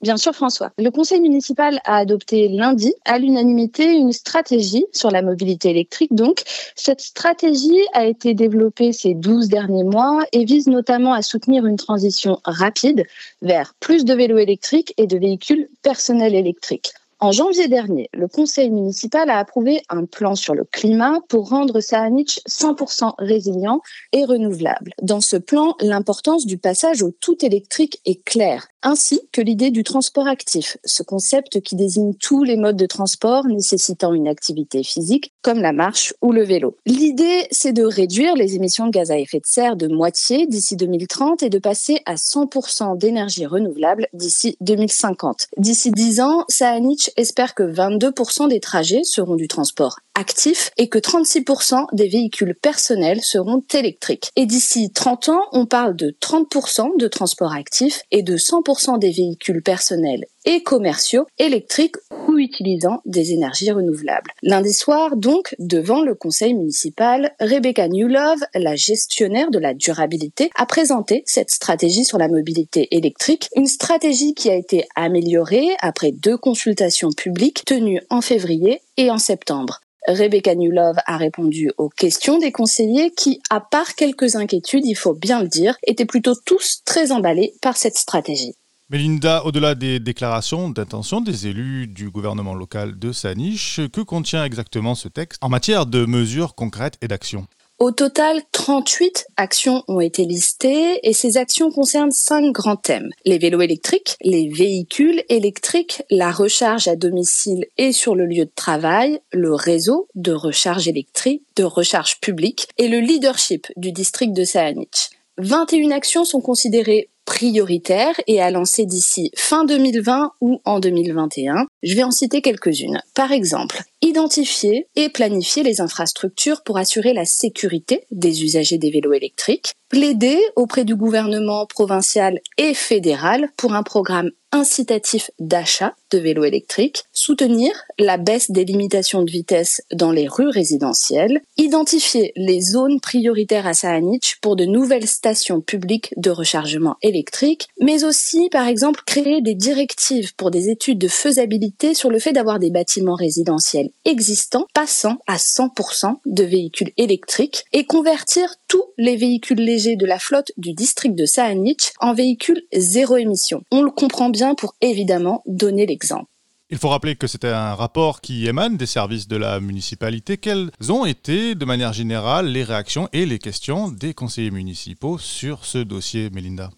Bien 0.01 0.17
sûr, 0.17 0.33
François. 0.33 0.71
Le 0.77 0.91
conseil 0.91 1.21
municipal 1.21 1.79
a 1.85 1.97
adopté 1.97 2.49
lundi, 2.49 2.93
à 3.05 3.17
l'unanimité, 3.17 3.93
une 3.93 4.11
stratégie 4.11 4.85
sur 4.91 5.09
la 5.09 5.21
mobilité 5.21 5.69
électrique. 5.69 6.13
Donc, 6.13 6.43
cette 6.75 7.01
stratégie 7.01 7.81
a 7.93 8.05
été 8.05 8.33
développée 8.33 8.91
ces 8.91 9.13
12 9.13 9.47
derniers 9.47 9.85
mois 9.85 10.25
et 10.31 10.43
vise 10.43 10.67
notamment 10.67 11.13
à 11.13 11.21
soutenir 11.21 11.65
une 11.65 11.77
transition 11.77 12.39
rapide 12.43 13.05
vers 13.41 13.73
plus 13.79 14.03
de 14.05 14.13
vélos 14.13 14.37
électriques 14.37 14.93
et 14.97 15.07
de 15.07 15.17
véhicules 15.17 15.69
personnels 15.81 16.35
électriques. 16.35 16.91
En 17.21 17.31
janvier 17.31 17.69
dernier, 17.69 18.09
le 18.13 18.27
conseil 18.27 18.69
municipal 18.69 19.29
a 19.29 19.37
approuvé 19.37 19.81
un 19.87 20.05
plan 20.05 20.35
sur 20.35 20.53
le 20.53 20.65
climat 20.65 21.21
pour 21.29 21.47
rendre 21.47 21.79
Saanich 21.79 22.41
100% 22.49 23.13
résilient 23.19 23.79
et 24.11 24.25
renouvelable. 24.25 24.91
Dans 25.01 25.21
ce 25.21 25.37
plan, 25.37 25.75
l'importance 25.79 26.45
du 26.45 26.57
passage 26.57 27.03
au 27.03 27.11
tout 27.11 27.37
électrique 27.45 28.01
est 28.05 28.21
claire 28.25 28.67
ainsi 28.85 29.19
que 29.31 29.41
l'idée 29.41 29.71
du 29.71 29.83
transport 29.83 30.27
actif, 30.27 30.77
ce 30.85 31.01
concept 31.01 31.59
qui 31.61 31.75
désigne 31.75 32.13
tous 32.13 32.43
les 32.43 32.55
modes 32.55 32.77
de 32.77 32.85
transport 32.85 33.47
nécessitant 33.47 34.13
une 34.13 34.27
activité 34.27 34.83
physique 34.83 35.33
comme 35.41 35.59
la 35.59 35.73
marche 35.73 36.13
ou 36.21 36.31
le 36.31 36.43
vélo. 36.43 36.77
L'idée, 36.85 37.47
c'est 37.49 37.73
de 37.73 37.83
réduire 37.83 38.35
les 38.35 38.55
émissions 38.55 38.85
de 38.85 38.91
gaz 38.91 39.09
à 39.09 39.17
effet 39.17 39.39
de 39.39 39.45
serre 39.45 39.75
de 39.75 39.87
moitié 39.87 40.45
d'ici 40.45 40.75
2030 40.75 41.41
et 41.41 41.49
de 41.49 41.57
passer 41.57 41.99
à 42.05 42.13
100% 42.13 42.95
d'énergie 42.97 43.47
renouvelable 43.47 44.07
d'ici 44.13 44.55
2050. 44.61 45.47
D'ici 45.57 45.89
10 45.89 46.21
ans, 46.21 46.45
Saanich 46.47 47.04
espère 47.17 47.55
que 47.55 47.63
22% 47.63 48.49
des 48.49 48.59
trajets 48.59 49.03
seront 49.03 49.35
du 49.35 49.47
transport 49.47 49.99
actif 50.15 50.71
et 50.77 50.89
que 50.89 50.97
36% 50.97 51.87
des 51.93 52.07
véhicules 52.07 52.55
personnels 52.55 53.21
seront 53.21 53.63
électriques. 53.73 54.31
Et 54.35 54.45
d'ici 54.45 54.91
30 54.91 55.29
ans, 55.29 55.41
on 55.51 55.65
parle 55.65 55.95
de 55.95 56.15
30% 56.21 56.97
de 56.97 57.07
transport 57.07 57.53
actif 57.53 58.01
et 58.11 58.23
de 58.23 58.37
100% 58.37 58.97
des 58.99 59.11
véhicules 59.11 59.61
personnels 59.61 60.25
et 60.45 60.63
commerciaux 60.63 61.25
électriques 61.37 61.95
ou 62.27 62.37
utilisant 62.37 63.01
des 63.05 63.31
énergies 63.31 63.71
renouvelables. 63.71 64.31
Lundi 64.43 64.73
soir, 64.73 65.15
donc, 65.15 65.55
devant 65.59 66.01
le 66.01 66.15
conseil 66.15 66.53
municipal, 66.53 67.33
Rebecca 67.39 67.87
Newlove, 67.87 68.43
la 68.53 68.75
gestionnaire 68.75 69.51
de 69.51 69.59
la 69.59 69.73
durabilité, 69.73 70.49
a 70.55 70.65
présenté 70.65 71.23
cette 71.25 71.51
stratégie 71.51 72.05
sur 72.05 72.17
la 72.17 72.27
mobilité 72.27 72.87
électrique, 72.91 73.49
une 73.55 73.67
stratégie 73.67 74.33
qui 74.33 74.49
a 74.49 74.55
été 74.55 74.85
améliorée 74.95 75.69
après 75.81 76.11
deux 76.11 76.37
consultations 76.37 77.09
publiques 77.11 77.65
tenues 77.65 78.01
en 78.09 78.21
février 78.21 78.81
et 78.97 79.09
en 79.09 79.17
septembre. 79.17 79.81
Rebecca 80.07 80.53
Newlove 80.55 80.97
a 81.05 81.17
répondu 81.17 81.71
aux 81.77 81.89
questions 81.89 82.37
des 82.37 82.51
conseillers 82.51 83.11
qui, 83.11 83.41
à 83.49 83.59
part 83.59 83.95
quelques 83.95 84.35
inquiétudes, 84.35 84.85
il 84.85 84.95
faut 84.95 85.13
bien 85.13 85.41
le 85.41 85.47
dire, 85.47 85.75
étaient 85.83 86.05
plutôt 86.05 86.35
tous 86.45 86.81
très 86.85 87.11
emballés 87.11 87.53
par 87.61 87.77
cette 87.77 87.97
stratégie. 87.97 88.53
Melinda, 88.89 89.43
au-delà 89.45 89.73
des 89.73 89.99
déclarations 89.99 90.69
d'intention 90.69 91.19
des 91.19 91.47
élus 91.47 91.87
du 91.87 92.11
gouvernement 92.11 92.53
local 92.53 92.99
de 92.99 93.11
Saniche, 93.11 93.81
que 93.91 94.01
contient 94.01 94.45
exactement 94.45 94.93
ce 94.93 95.07
texte 95.07 95.43
en 95.43 95.49
matière 95.49 95.87
de 95.87 96.05
mesures 96.05 96.53
concrètes 96.53 96.99
et 97.01 97.07
d'actions 97.07 97.47
au 97.77 97.91
total, 97.91 98.41
38 98.53 99.27
actions 99.35 99.83
ont 99.89 99.99
été 99.99 100.23
listées 100.23 100.99
et 101.03 101.11
ces 101.11 101.35
actions 101.35 101.71
concernent 101.71 102.11
cinq 102.11 102.53
grands 102.53 102.77
thèmes. 102.77 103.09
Les 103.25 103.37
vélos 103.37 103.61
électriques, 103.61 104.15
les 104.21 104.47
véhicules 104.47 105.23
électriques, 105.27 106.01
la 106.09 106.31
recharge 106.31 106.87
à 106.87 106.95
domicile 106.95 107.65
et 107.77 107.91
sur 107.91 108.15
le 108.15 108.27
lieu 108.27 108.45
de 108.45 108.51
travail, 108.55 109.19
le 109.33 109.53
réseau 109.53 110.07
de 110.15 110.31
recharge 110.31 110.87
électrique, 110.87 111.43
de 111.57 111.63
recharge 111.63 112.21
publique 112.21 112.69
et 112.77 112.87
le 112.87 112.99
leadership 112.99 113.67
du 113.75 113.91
district 113.91 114.31
de 114.31 114.45
Saanich. 114.45 115.09
21 115.37 115.91
actions 115.91 116.23
sont 116.23 116.39
considérées 116.39 117.09
prioritaires 117.25 118.15
et 118.27 118.41
à 118.41 118.51
lancer 118.51 118.85
d'ici 118.85 119.31
fin 119.35 119.65
2020 119.65 120.31
ou 120.41 120.61
en 120.63 120.79
2021. 120.79 121.65
Je 121.83 121.95
vais 121.95 122.03
en 122.03 122.11
citer 122.11 122.41
quelques-unes. 122.41 123.01
Par 123.15 123.31
exemple, 123.31 123.81
identifier 124.01 124.87
et 124.95 125.09
planifier 125.09 125.63
les 125.63 125.81
infrastructures 125.81 126.63
pour 126.63 126.77
assurer 126.77 127.13
la 127.13 127.25
sécurité 127.25 128.05
des 128.11 128.43
usagers 128.43 128.77
des 128.77 128.91
vélos 128.91 129.13
électriques, 129.13 129.73
plaider 129.89 130.39
auprès 130.55 130.83
du 130.83 130.95
gouvernement 130.95 131.65
provincial 131.65 132.39
et 132.57 132.73
fédéral 132.73 133.49
pour 133.57 133.73
un 133.73 133.83
programme 133.83 134.31
incitatif 134.51 135.31
d'achat 135.39 135.95
de 136.11 136.17
vélos 136.17 136.45
électriques, 136.45 137.03
soutenir 137.11 137.71
la 137.99 138.17
baisse 138.17 138.51
des 138.51 138.63
limitations 138.63 139.21
de 139.21 139.29
vitesse 139.29 139.81
dans 139.91 140.11
les 140.11 140.27
rues 140.29 140.49
résidentielles, 140.49 141.41
identifier 141.57 142.31
les 142.37 142.61
zones 142.61 143.01
prioritaires 143.01 143.67
à 143.67 143.73
Saanich 143.73 144.37
pour 144.41 144.55
de 144.55 144.63
nouvelles 144.63 145.07
stations 145.07 145.59
publiques 145.59 146.13
de 146.15 146.29
rechargement 146.29 146.95
électrique, 147.01 147.67
mais 147.81 148.05
aussi, 148.05 148.49
par 148.49 148.67
exemple, 148.67 149.01
créer 149.05 149.41
des 149.41 149.55
directives 149.55 150.33
pour 150.35 150.51
des 150.51 150.69
études 150.69 150.99
de 150.99 151.09
faisabilité 151.09 151.93
sur 151.93 152.09
le 152.09 152.19
fait 152.19 152.31
d'avoir 152.31 152.59
des 152.59 152.71
bâtiments 152.71 153.15
résidentiels 153.15 153.89
existants 154.03 154.67
passant 154.73 155.17
à 155.27 155.37
100% 155.37 156.15
de 156.25 156.43
véhicules 156.43 156.91
électriques 156.97 157.63
et 157.73 157.85
convertir 157.85 158.49
tous 158.67 158.83
les 158.97 159.15
véhicules 159.15 159.59
légers 159.59 159.95
de 159.95 160.05
la 160.05 160.19
flotte 160.19 160.51
du 160.57 160.73
district 160.73 161.15
de 161.15 161.25
Saanich 161.25 161.93
en 161.99 162.13
véhicules 162.13 162.63
zéro 162.73 163.17
émission. 163.17 163.63
On 163.71 163.81
le 163.81 163.91
comprend 163.91 164.29
bien 164.29 164.55
pour 164.55 164.75
évidemment 164.81 165.43
donner 165.45 165.85
l'exemple. 165.85 166.29
Il 166.71 166.79
faut 166.79 166.89
rappeler 166.89 167.15
que 167.15 167.27
c'était 167.27 167.49
un 167.49 167.75
rapport 167.75 168.21
qui 168.21 168.47
émane 168.47 168.75
des 168.75 168.87
services 168.87 169.27
de 169.27 169.37
la 169.37 169.59
municipalité. 169.59 170.37
Quelles 170.37 170.71
ont 170.89 171.05
été, 171.05 171.53
de 171.53 171.65
manière 171.65 171.93
générale, 171.93 172.47
les 172.47 172.63
réactions 172.63 173.07
et 173.13 173.25
les 173.25 173.37
questions 173.37 173.89
des 173.89 174.15
conseillers 174.15 174.51
municipaux 174.51 175.19
sur 175.19 175.63
ce 175.65 175.77
dossier, 175.77 176.31
Melinda 176.31 176.71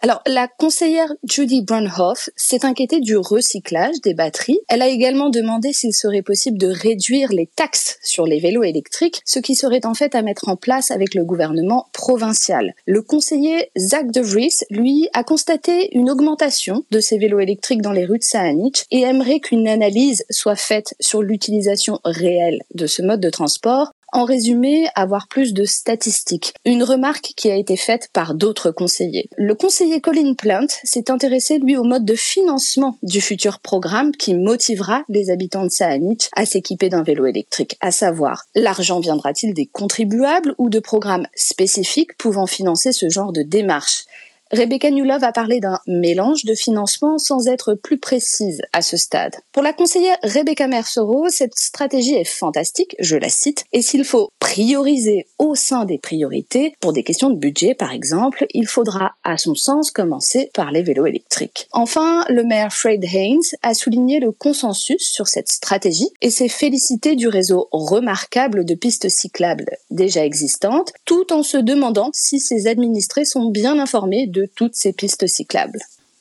alors, 0.00 0.22
la 0.28 0.46
conseillère 0.46 1.12
Judy 1.24 1.62
Brunhoff 1.62 2.30
s'est 2.36 2.64
inquiétée 2.64 3.00
du 3.00 3.16
recyclage 3.16 4.00
des 4.04 4.14
batteries. 4.14 4.60
Elle 4.68 4.82
a 4.82 4.86
également 4.86 5.28
demandé 5.28 5.72
s'il 5.72 5.92
serait 5.92 6.22
possible 6.22 6.56
de 6.56 6.68
réduire 6.68 7.32
les 7.32 7.46
taxes 7.48 7.98
sur 8.04 8.24
les 8.24 8.38
vélos 8.38 8.62
électriques, 8.62 9.20
ce 9.24 9.40
qui 9.40 9.56
serait 9.56 9.84
en 9.84 9.94
fait 9.94 10.14
à 10.14 10.22
mettre 10.22 10.48
en 10.48 10.54
place 10.54 10.92
avec 10.92 11.16
le 11.16 11.24
gouvernement 11.24 11.88
provincial. 11.92 12.74
Le 12.86 13.02
conseiller 13.02 13.72
Zach 13.76 14.12
De 14.12 14.20
Vries, 14.20 14.60
lui, 14.70 15.08
a 15.14 15.24
constaté 15.24 15.96
une 15.96 16.10
augmentation 16.10 16.84
de 16.92 17.00
ces 17.00 17.18
vélos 17.18 17.40
électriques 17.40 17.82
dans 17.82 17.92
les 17.92 18.04
rues 18.04 18.18
de 18.18 18.24
Saanich 18.24 18.84
et 18.92 19.00
aimerait 19.00 19.40
qu'une 19.40 19.66
analyse 19.66 20.24
soit 20.30 20.54
faite 20.54 20.94
sur 21.00 21.22
l'utilisation 21.22 21.98
réelle 22.04 22.62
de 22.72 22.86
ce 22.86 23.02
mode 23.02 23.20
de 23.20 23.30
transport 23.30 23.90
en 24.12 24.24
résumé, 24.24 24.86
avoir 24.94 25.28
plus 25.28 25.52
de 25.54 25.64
statistiques. 25.64 26.54
Une 26.64 26.82
remarque 26.82 27.32
qui 27.36 27.50
a 27.50 27.56
été 27.56 27.76
faite 27.76 28.08
par 28.12 28.34
d'autres 28.34 28.70
conseillers. 28.70 29.28
Le 29.36 29.54
conseiller 29.54 30.00
Colin 30.00 30.34
Plant 30.34 30.66
s'est 30.84 31.10
intéressé, 31.10 31.58
lui, 31.58 31.76
au 31.76 31.84
mode 31.84 32.04
de 32.04 32.14
financement 32.14 32.98
du 33.02 33.20
futur 33.20 33.60
programme 33.60 34.12
qui 34.12 34.34
motivera 34.34 35.04
les 35.08 35.30
habitants 35.30 35.64
de 35.64 35.70
Saanich 35.70 36.28
à 36.34 36.46
s'équiper 36.46 36.88
d'un 36.88 37.02
vélo 37.02 37.26
électrique. 37.26 37.76
À 37.80 37.90
savoir, 37.90 38.44
l'argent 38.54 39.00
viendra-t-il 39.00 39.54
des 39.54 39.66
contribuables 39.66 40.54
ou 40.58 40.70
de 40.70 40.80
programmes 40.80 41.26
spécifiques 41.34 42.16
pouvant 42.16 42.46
financer 42.46 42.92
ce 42.92 43.08
genre 43.08 43.32
de 43.32 43.42
démarche? 43.42 44.04
Rebecca 44.50 44.90
Newlove 44.90 45.24
a 45.24 45.32
parlé 45.32 45.60
d'un 45.60 45.78
mélange 45.86 46.44
de 46.44 46.54
financement 46.54 47.18
sans 47.18 47.48
être 47.48 47.74
plus 47.74 47.98
précise 47.98 48.62
à 48.72 48.80
ce 48.80 48.96
stade. 48.96 49.36
Pour 49.52 49.62
la 49.62 49.74
conseillère 49.74 50.16
Rebecca 50.22 50.66
Mercero, 50.68 51.28
cette 51.28 51.58
stratégie 51.58 52.14
est 52.14 52.24
fantastique, 52.24 52.96
je 52.98 53.16
la 53.16 53.28
cite, 53.28 53.64
et 53.72 53.82
s'il 53.82 54.04
faut 54.04 54.30
prioriser 54.38 55.26
au 55.38 55.54
sein 55.54 55.84
des 55.84 55.98
priorités, 55.98 56.74
pour 56.80 56.94
des 56.94 57.02
questions 57.02 57.28
de 57.28 57.36
budget 57.36 57.74
par 57.74 57.92
exemple, 57.92 58.46
il 58.54 58.66
faudra 58.66 59.12
à 59.22 59.36
son 59.36 59.54
sens 59.54 59.90
commencer 59.90 60.50
par 60.54 60.72
les 60.72 60.82
vélos 60.82 61.06
électriques. 61.06 61.68
Enfin, 61.72 62.24
le 62.30 62.42
maire 62.42 62.72
Fred 62.72 63.04
Haynes 63.04 63.40
a 63.62 63.74
souligné 63.74 64.18
le 64.18 64.32
consensus 64.32 65.10
sur 65.10 65.28
cette 65.28 65.52
stratégie 65.52 66.08
et 66.22 66.30
s'est 66.30 66.48
félicité 66.48 67.16
du 67.16 67.28
réseau 67.28 67.68
remarquable 67.70 68.64
de 68.64 68.74
pistes 68.74 69.10
cyclables 69.10 69.76
déjà 69.90 70.24
existantes, 70.24 70.92
tout 71.04 71.32
en 71.32 71.42
se 71.42 71.58
demandant 71.58 72.10
si 72.14 72.40
ses 72.40 72.66
administrés 72.66 73.26
sont 73.26 73.50
bien 73.50 73.78
informés 73.78 74.26
toutes 74.46 74.74
ces 74.74 74.92
pistes 74.92 75.26
cyclables. 75.26 75.80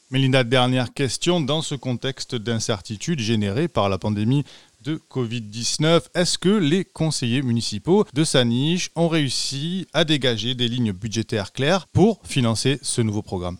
Mélinda, 0.09 0.45
dernière 0.45 0.93
question. 0.93 1.41
Dans 1.41 1.61
ce 1.61 1.75
contexte 1.75 2.35
d'incertitude 2.35 3.19
généré 3.19 3.67
par 3.67 3.89
la 3.89 3.97
pandémie 3.97 4.45
de 4.83 5.01
Covid-19, 5.11 6.03
est-ce 6.15 6.37
que 6.37 6.49
les 6.49 6.85
conseillers 6.85 7.41
municipaux 7.41 8.05
de 8.13 8.23
Saniche 8.23 8.89
ont 8.95 9.09
réussi 9.09 9.85
à 9.91 10.05
dégager 10.05 10.55
des 10.55 10.69
lignes 10.69 10.93
budgétaires 10.93 11.51
claires 11.51 11.87
pour 11.87 12.21
financer 12.23 12.79
ce 12.81 13.01
nouveau 13.01 13.21
programme? 13.21 13.57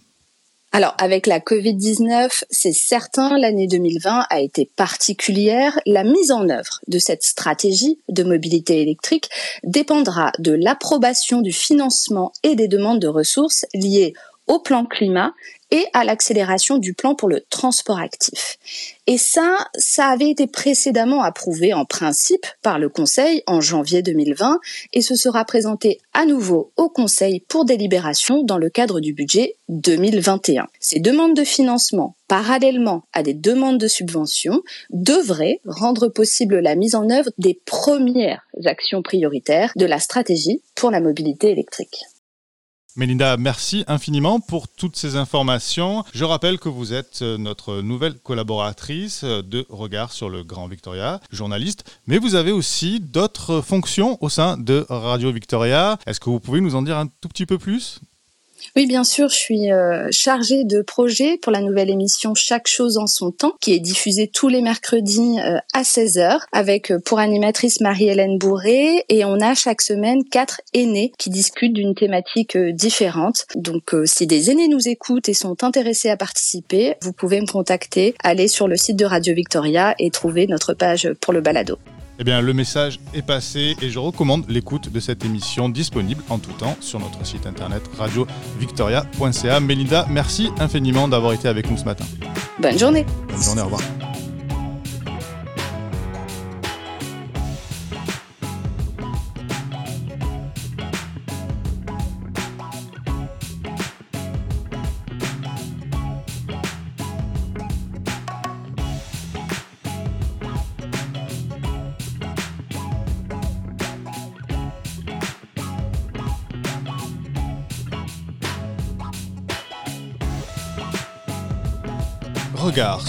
Alors, 0.72 0.96
avec 1.00 1.28
la 1.28 1.40
Covid-19, 1.40 2.44
c'est 2.50 2.74
certain, 2.74 3.38
l'année 3.38 3.68
2020 3.68 4.28
a 4.30 4.40
été 4.40 4.70
particulière. 4.76 5.80
La 5.86 6.04
mise 6.04 6.32
en 6.32 6.50
œuvre 6.50 6.82
de 6.88 7.00
cette 7.00 7.24
stratégie 7.24 8.00
de 8.10 8.24
mobilité 8.24 8.82
électrique 8.82 9.30
dépendra 9.64 10.32
de 10.40 10.52
l'approbation 10.52 11.42
du 11.42 11.52
financement 11.52 12.32
et 12.44 12.56
des 12.56 12.68
demandes 12.68 13.00
de 13.00 13.08
ressources 13.08 13.66
liées 13.74 14.14
au 14.48 14.60
plan 14.60 14.86
climat 14.86 15.34
et 15.72 15.86
à 15.94 16.06
l'accélération 16.06 16.78
du 16.78 16.94
plan 16.94 17.16
pour 17.16 17.28
le 17.28 17.42
transport 17.50 18.00
actif. 18.00 18.58
Et 19.06 19.18
ça, 19.18 19.68
ça 19.78 20.08
avait 20.08 20.30
été 20.30 20.48
précédemment 20.48 21.22
approuvé 21.22 21.74
en 21.74 21.86
principe 21.86 22.46
par 22.62 22.80
le 22.80 22.90
Conseil 22.90 23.44
en 23.48 23.60
janvier 23.60 24.02
2020 24.02 24.60
et 24.94 25.02
ce 25.02 25.16
sera 25.16 25.44
présenté 25.46 26.00
à 26.14 26.26
nouveau 26.26 26.72
au 26.78 26.90
Conseil 26.90 27.42
pour 27.42 27.66
délibération 27.66 28.44
dans 28.44 28.58
le 28.58 28.70
cadre 28.70 29.00
du 29.00 29.14
budget 29.14 29.56
2021. 29.70 30.68
Ces 30.80 31.00
demandes 31.00 31.36
de 31.36 31.44
financement, 31.44 32.16
parallèlement 32.28 33.04
à 33.14 33.24
des 33.24 33.34
demandes 33.34 33.78
de 33.78 33.88
subvention, 33.88 34.62
devraient 34.90 35.60
rendre 35.66 36.08
possible 36.08 36.60
la 36.60 36.76
mise 36.76 36.96
en 36.96 37.10
œuvre 37.10 37.30
des 37.38 37.60
premières 37.66 38.46
actions 38.66 39.02
prioritaires 39.02 39.74
de 39.76 39.86
la 39.86 40.00
stratégie 40.00 40.62
pour 40.76 40.92
la 40.92 41.02
mobilité 41.02 41.52
électrique. 41.52 42.06
Mélinda, 42.98 43.38
merci 43.38 43.84
infiniment 43.86 44.40
pour 44.40 44.68
toutes 44.68 44.96
ces 44.96 45.18
informations. 45.18 46.04
Je 46.16 46.26
rappelle 46.26 46.58
que 46.58 46.68
vous 46.68 46.94
êtes 46.94 47.22
euh, 47.22 47.38
notre 47.38 47.82
nouvelle 47.82 48.16
collaboratrice 48.16 49.24
euh, 49.24 49.44
de 49.44 49.68
Regard 49.70 50.12
sur 50.12 50.30
le 50.30 50.44
Grand 50.44 50.68
Victoria, 50.68 51.20
journaliste, 51.32 51.84
mais 52.08 52.18
vous 52.18 52.34
avez 52.34 52.52
aussi 52.52 53.00
d'autres 53.00 53.62
fonctions 53.62 54.18
au 54.22 54.30
sein 54.30 54.58
de 54.58 54.84
Radio 54.90 55.32
Victoria. 55.32 56.00
Est-ce 56.08 56.20
que 56.20 56.32
vous 56.32 56.40
pouvez 56.40 56.60
nous 56.60 56.74
en 56.74 56.82
dire 56.82 56.98
un 56.98 57.06
tout 57.06 57.30
petit 57.30 57.46
peu 57.46 57.60
plus? 57.60 58.00
Oui, 58.76 58.86
bien 58.86 59.04
sûr, 59.04 59.30
je 59.30 59.36
suis 59.36 59.72
euh, 59.72 60.08
chargée 60.12 60.64
de 60.64 60.82
projet 60.82 61.38
pour 61.38 61.52
la 61.52 61.62
nouvelle 61.62 61.90
émission 61.90 62.36
Chaque 62.36 62.68
chose 62.68 62.98
en 62.98 63.08
son 63.08 63.32
temps, 63.32 63.54
qui 63.60 63.74
est 63.74 63.80
diffusée 63.80 64.28
tous 64.28 64.50
les 64.50 64.62
mercredis 64.62 65.40
euh, 65.40 65.58
à 65.74 65.82
16h, 65.84 66.40
avec 66.52 66.92
euh, 66.92 67.00
pour 67.00 67.20
animatrice 67.20 67.82
Marie-Hélène 67.82 68.38
Bourré, 68.38 69.06
et 69.10 69.26
on 69.26 69.40
a 69.42 69.56
chaque 69.56 69.82
semaine 69.82 70.24
quatre 70.24 70.62
aînés 70.74 71.12
qui 71.18 71.30
discutent 71.30 71.74
d'une 71.74 71.96
thématique 71.96 72.58
différente. 72.58 73.46
Donc, 73.56 73.96
si 74.06 74.28
des 74.28 74.52
aînés 74.52 74.68
nous 74.68 74.88
écoutent 74.88 75.30
et 75.30 75.34
sont 75.34 75.64
intéressés 75.64 76.10
à 76.10 76.18
participer, 76.18 76.96
vous 77.02 77.14
pouvez 77.14 77.42
me 77.42 77.48
contacter, 77.48 78.16
aller 78.24 78.48
sur 78.48 78.68
le 78.68 78.78
site 78.78 78.98
de 78.98 79.06
Radio 79.06 79.34
Victoria 79.34 79.96
et 80.00 80.12
trouver 80.12 80.48
notre 80.48 80.74
page 80.74 81.12
pour 81.22 81.34
le 81.34 81.42
balado. 81.42 81.78
Eh 82.20 82.24
bien, 82.24 82.42
le 82.42 82.54
message 82.54 83.00
est 83.14 83.22
passé 83.22 83.76
et 83.82 83.90
je 83.90 84.00
recommande 84.00 84.44
l'écoute 84.50 84.92
de 84.92 85.00
cette 85.00 85.24
émission 85.24 85.70
disponible 85.70 86.24
en 86.30 86.40
tout 86.40 86.52
temps 86.54 86.76
sur 86.80 87.00
notre 87.00 87.24
site 87.26 87.46
internet 87.46 87.84
radiovictoria.ca. 87.98 89.60
Mélinda, 89.60 90.08
merci 90.10 90.50
infiniment 90.60 91.08
d'avoir 91.08 91.34
été 91.34 91.48
avec 91.48 91.70
nous 91.70 91.78
ce 91.78 91.86
matin. 91.86 92.06
Bonne 92.60 92.78
journée. 92.78 93.06
Bonne 93.30 93.44
journée, 93.44 93.62
au 93.62 93.66
revoir. 93.66 93.82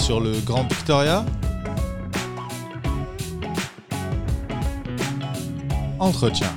Sur 0.09 0.21
le 0.21 0.31
Grand 0.43 0.63
Victoria 0.63 1.23
Entretien. 5.99 6.47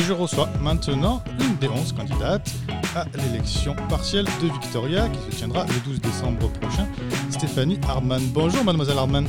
Et 0.00 0.02
je 0.02 0.14
reçois 0.14 0.48
maintenant 0.62 1.22
une 1.40 1.56
des 1.56 1.68
11 1.68 1.92
candidates 1.92 2.50
à 2.96 3.04
l'élection 3.18 3.76
partielle 3.90 4.24
de 4.40 4.46
Victoria 4.46 5.06
qui 5.10 5.18
se 5.30 5.36
tiendra 5.40 5.66
le 5.66 5.74
12 5.84 6.00
décembre 6.00 6.48
prochain. 6.52 6.86
Stéphanie 7.28 7.78
Hardman. 7.86 8.22
Bonjour 8.32 8.64
mademoiselle 8.64 8.96
Hardman. 8.96 9.26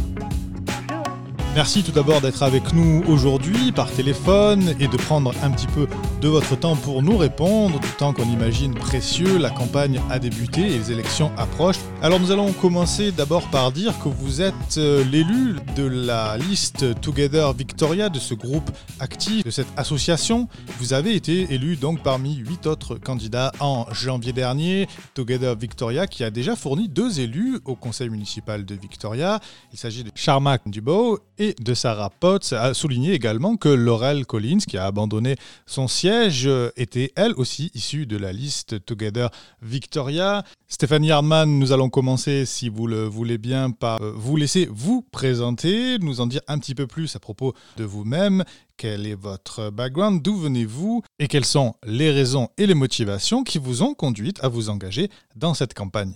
Merci 1.55 1.83
tout 1.83 1.91
d'abord 1.91 2.21
d'être 2.21 2.41
avec 2.41 2.71
nous 2.71 3.03
aujourd'hui 3.09 3.73
par 3.73 3.91
téléphone 3.91 4.73
et 4.79 4.87
de 4.87 4.95
prendre 4.95 5.33
un 5.43 5.51
petit 5.51 5.67
peu 5.67 5.87
de 6.21 6.29
votre 6.29 6.57
temps 6.57 6.77
pour 6.77 7.03
nous 7.03 7.17
répondre, 7.17 7.77
du 7.77 7.89
temps 7.89 8.13
qu'on 8.13 8.31
imagine 8.31 8.73
précieux. 8.73 9.37
La 9.37 9.49
campagne 9.49 9.99
a 10.09 10.19
débuté 10.19 10.61
et 10.61 10.77
les 10.77 10.93
élections 10.93 11.33
approchent. 11.37 11.79
Alors 12.03 12.19
nous 12.19 12.31
allons 12.31 12.51
commencer 12.51 13.11
d'abord 13.11 13.47
par 13.51 13.71
dire 13.71 13.93
que 13.99 14.09
vous 14.09 14.41
êtes 14.41 14.79
euh, 14.79 15.03
l'élu 15.03 15.57
de 15.75 15.83
la 15.83 16.35
liste 16.35 16.99
Together 16.99 17.53
Victoria, 17.53 18.09
de 18.09 18.17
ce 18.17 18.33
groupe 18.33 18.71
actif, 18.99 19.43
de 19.43 19.51
cette 19.51 19.67
association. 19.77 20.47
Vous 20.79 20.93
avez 20.93 21.13
été 21.13 21.53
élu 21.53 21.75
donc 21.75 22.01
parmi 22.01 22.37
huit 22.37 22.65
autres 22.65 22.95
candidats 22.95 23.51
en 23.59 23.85
janvier 23.91 24.33
dernier. 24.33 24.87
Together 25.13 25.55
Victoria 25.55 26.07
qui 26.07 26.23
a 26.23 26.31
déjà 26.31 26.55
fourni 26.55 26.89
deux 26.89 27.19
élus 27.19 27.59
au 27.65 27.75
conseil 27.75 28.09
municipal 28.09 28.65
de 28.65 28.73
Victoria. 28.73 29.39
Il 29.71 29.77
s'agit 29.77 30.03
de 30.03 30.09
Sharmak 30.15 30.63
Dubow 30.65 31.19
et 31.37 31.53
de 31.61 31.75
Sarah 31.75 32.09
Potts 32.09 32.51
a 32.53 32.73
souligné 32.73 33.13
également 33.13 33.57
que 33.57 33.69
Laurel 33.69 34.25
Collins, 34.25 34.57
qui 34.67 34.79
a 34.79 34.87
abandonné 34.87 35.35
son 35.67 35.87
siège, 35.87 36.49
était 36.77 37.11
elle 37.15 37.33
aussi 37.33 37.69
issue 37.75 38.07
de 38.07 38.17
la 38.17 38.33
liste 38.33 38.83
Together 38.87 39.29
Victoria. 39.61 40.43
Stéphanie 40.67 41.11
Hardman, 41.11 41.59
nous 41.59 41.73
allons 41.73 41.90
commencer, 41.91 42.45
si 42.47 42.69
vous 42.69 42.87
le 42.87 43.03
voulez 43.03 43.37
bien, 43.37 43.69
par 43.69 44.01
euh, 44.01 44.11
vous 44.15 44.35
laisser 44.35 44.67
vous 44.71 45.03
présenter, 45.03 45.99
nous 45.99 46.19
en 46.21 46.25
dire 46.25 46.41
un 46.47 46.57
petit 46.57 46.73
peu 46.73 46.87
plus 46.87 47.15
à 47.15 47.19
propos 47.19 47.53
de 47.77 47.83
vous-même. 47.83 48.43
Quel 48.77 49.05
est 49.05 49.13
votre 49.13 49.69
background 49.69 50.23
D'où 50.23 50.35
venez-vous 50.35 51.03
Et 51.19 51.27
quelles 51.27 51.45
sont 51.45 51.75
les 51.85 52.09
raisons 52.09 52.49
et 52.57 52.65
les 52.65 52.73
motivations 52.73 53.43
qui 53.43 53.59
vous 53.59 53.83
ont 53.83 53.93
conduite 53.93 54.43
à 54.43 54.47
vous 54.47 54.69
engager 54.69 55.09
dans 55.35 55.53
cette 55.53 55.75
campagne? 55.75 56.15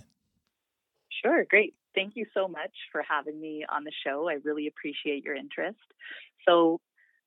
Sure, 1.08 1.44
great. 1.48 1.74
thank 1.96 2.12
you 2.14 2.26
so 2.34 2.46
much 2.46 2.74
for 2.92 3.02
having 3.08 3.40
me 3.40 3.64
on 3.74 3.82
the 3.84 3.92
show. 4.04 4.28
I 4.28 4.34
really 4.44 4.66
appreciate 4.66 5.24
your 5.24 5.36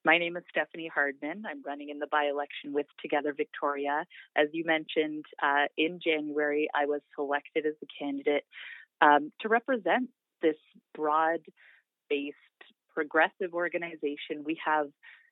my 0.05 0.17
name 0.17 0.37
is 0.37 0.43
Stephanie 0.49 0.89
Hardman. 0.93 1.43
I'm 1.49 1.61
running 1.65 1.89
in 1.89 1.99
the 1.99 2.07
by 2.07 2.25
election 2.25 2.73
with 2.73 2.85
Together 3.01 3.33
Victoria. 3.35 4.05
As 4.35 4.47
you 4.53 4.63
mentioned, 4.65 5.25
uh, 5.41 5.65
in 5.77 5.99
January, 6.03 6.69
I 6.73 6.85
was 6.85 7.01
selected 7.15 7.65
as 7.65 7.73
a 7.83 7.87
candidate 8.03 8.45
um, 9.01 9.31
to 9.41 9.49
represent 9.49 10.09
this 10.41 10.55
broad 10.93 11.41
based 12.09 12.37
progressive 12.93 13.53
organization. 13.53 14.43
We 14.43 14.59
have 14.65 14.87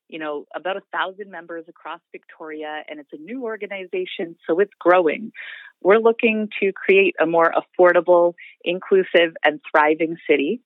you 0.10 0.20
know, 0.20 0.46
about 0.56 0.78
a 0.78 0.82
thousand 0.92 1.30
members 1.32 1.66
across 1.68 2.00
Victoria, 2.12 2.82
and 2.90 3.00
it's 3.00 3.12
a 3.12 3.18
new 3.18 3.44
organization, 3.44 4.38
so 4.48 4.60
it's 4.60 4.72
growing. 4.80 5.32
We're 5.82 6.00
looking 6.00 6.50
to 6.62 6.72
create 6.72 7.16
a 7.20 7.26
more 7.26 7.54
affordable, 7.54 8.34
inclusive, 8.64 9.36
and 9.44 9.60
thriving 9.70 10.16
city. 10.30 10.62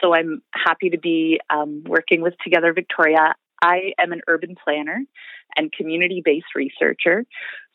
So 0.00 0.14
I'm 0.14 0.42
happy 0.52 0.90
to 0.90 0.98
be 0.98 1.40
um, 1.50 1.82
working 1.86 2.22
with 2.22 2.34
Together 2.42 2.72
Victoria. 2.72 3.34
I 3.62 3.92
am 3.98 4.12
an 4.12 4.20
urban 4.28 4.54
planner 4.62 5.00
and 5.56 5.72
community 5.72 6.22
based 6.24 6.54
researcher. 6.54 7.24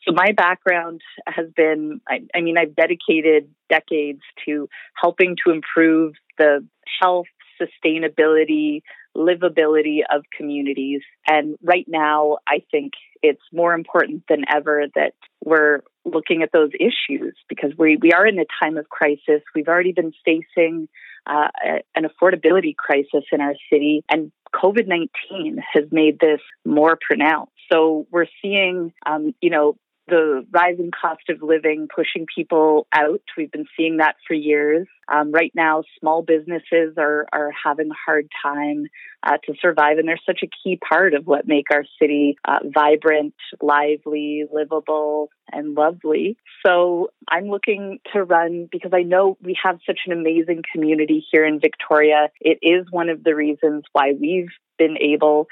So 0.06 0.12
my 0.12 0.32
background 0.36 1.00
has 1.26 1.46
been, 1.56 2.00
I, 2.08 2.20
I 2.34 2.40
mean, 2.40 2.56
I've 2.58 2.74
dedicated 2.74 3.48
decades 3.68 4.22
to 4.46 4.68
helping 5.00 5.36
to 5.44 5.52
improve 5.52 6.14
the 6.38 6.66
health, 7.00 7.26
sustainability, 7.60 8.82
livability 9.16 10.00
of 10.10 10.24
communities. 10.36 11.02
And 11.26 11.56
right 11.62 11.86
now, 11.86 12.38
I 12.48 12.62
think 12.70 12.92
it's 13.22 13.42
more 13.52 13.74
important 13.74 14.24
than 14.28 14.44
ever 14.52 14.86
that 14.94 15.12
we're 15.44 15.80
looking 16.04 16.42
at 16.42 16.50
those 16.52 16.70
issues 16.74 17.36
because 17.48 17.72
we, 17.78 17.96
we 18.00 18.12
are 18.12 18.26
in 18.26 18.38
a 18.38 18.46
time 18.62 18.76
of 18.76 18.88
crisis. 18.88 19.42
We've 19.54 19.68
already 19.68 19.92
been 19.92 20.12
facing 20.24 20.88
uh, 21.26 21.48
an 21.94 22.04
affordability 22.04 22.74
crisis 22.76 23.24
in 23.32 23.40
our 23.40 23.54
city, 23.70 24.02
and 24.10 24.32
COVID 24.54 24.86
19 24.86 25.62
has 25.72 25.84
made 25.90 26.18
this 26.20 26.40
more 26.64 26.98
pronounced. 27.00 27.52
So 27.72 28.06
we're 28.10 28.26
seeing, 28.42 28.92
um, 29.06 29.34
you 29.40 29.50
know, 29.50 29.76
the 30.08 30.44
rising 30.50 30.90
cost 30.90 31.22
of 31.30 31.42
living 31.42 31.88
pushing 31.94 32.26
people 32.34 32.86
out. 32.92 33.22
We've 33.36 33.50
been 33.50 33.66
seeing 33.76 33.98
that 33.98 34.16
for 34.26 34.34
years. 34.34 34.88
Um, 35.10 35.30
right 35.32 35.52
now, 35.54 35.84
small 36.00 36.22
businesses 36.22 36.94
are, 36.98 37.26
are 37.32 37.50
having 37.64 37.88
a 37.90 37.94
hard 38.04 38.26
time. 38.42 38.88
uh, 39.22 39.38
to 39.44 39.54
survive. 39.60 39.98
And 39.98 40.08
they're 40.08 40.18
such 40.26 40.40
a 40.42 40.48
key 40.62 40.76
part 40.76 41.14
of 41.14 41.26
what 41.26 41.46
make 41.46 41.66
our 41.72 41.84
city 42.00 42.36
uh, 42.46 42.58
vibrant, 42.74 43.34
lively, 43.60 44.44
livable, 44.52 45.30
and 45.52 45.74
lovely. 45.74 46.36
So 46.64 47.10
I'm 47.28 47.48
looking 47.48 47.98
to 48.12 48.24
run 48.24 48.68
because 48.70 48.92
I 48.94 49.02
know 49.02 49.36
we 49.42 49.56
have 49.62 49.78
such 49.86 50.00
an 50.06 50.12
amazing 50.12 50.62
community 50.72 51.24
here 51.30 51.44
in 51.44 51.60
Victoria. 51.60 52.30
It 52.40 52.58
is 52.62 52.86
one 52.90 53.08
of 53.08 53.24
the 53.24 53.34
reasons 53.34 53.84
why 53.92 54.12
we've 54.18 54.50
been 54.78 54.96
able 54.98 55.48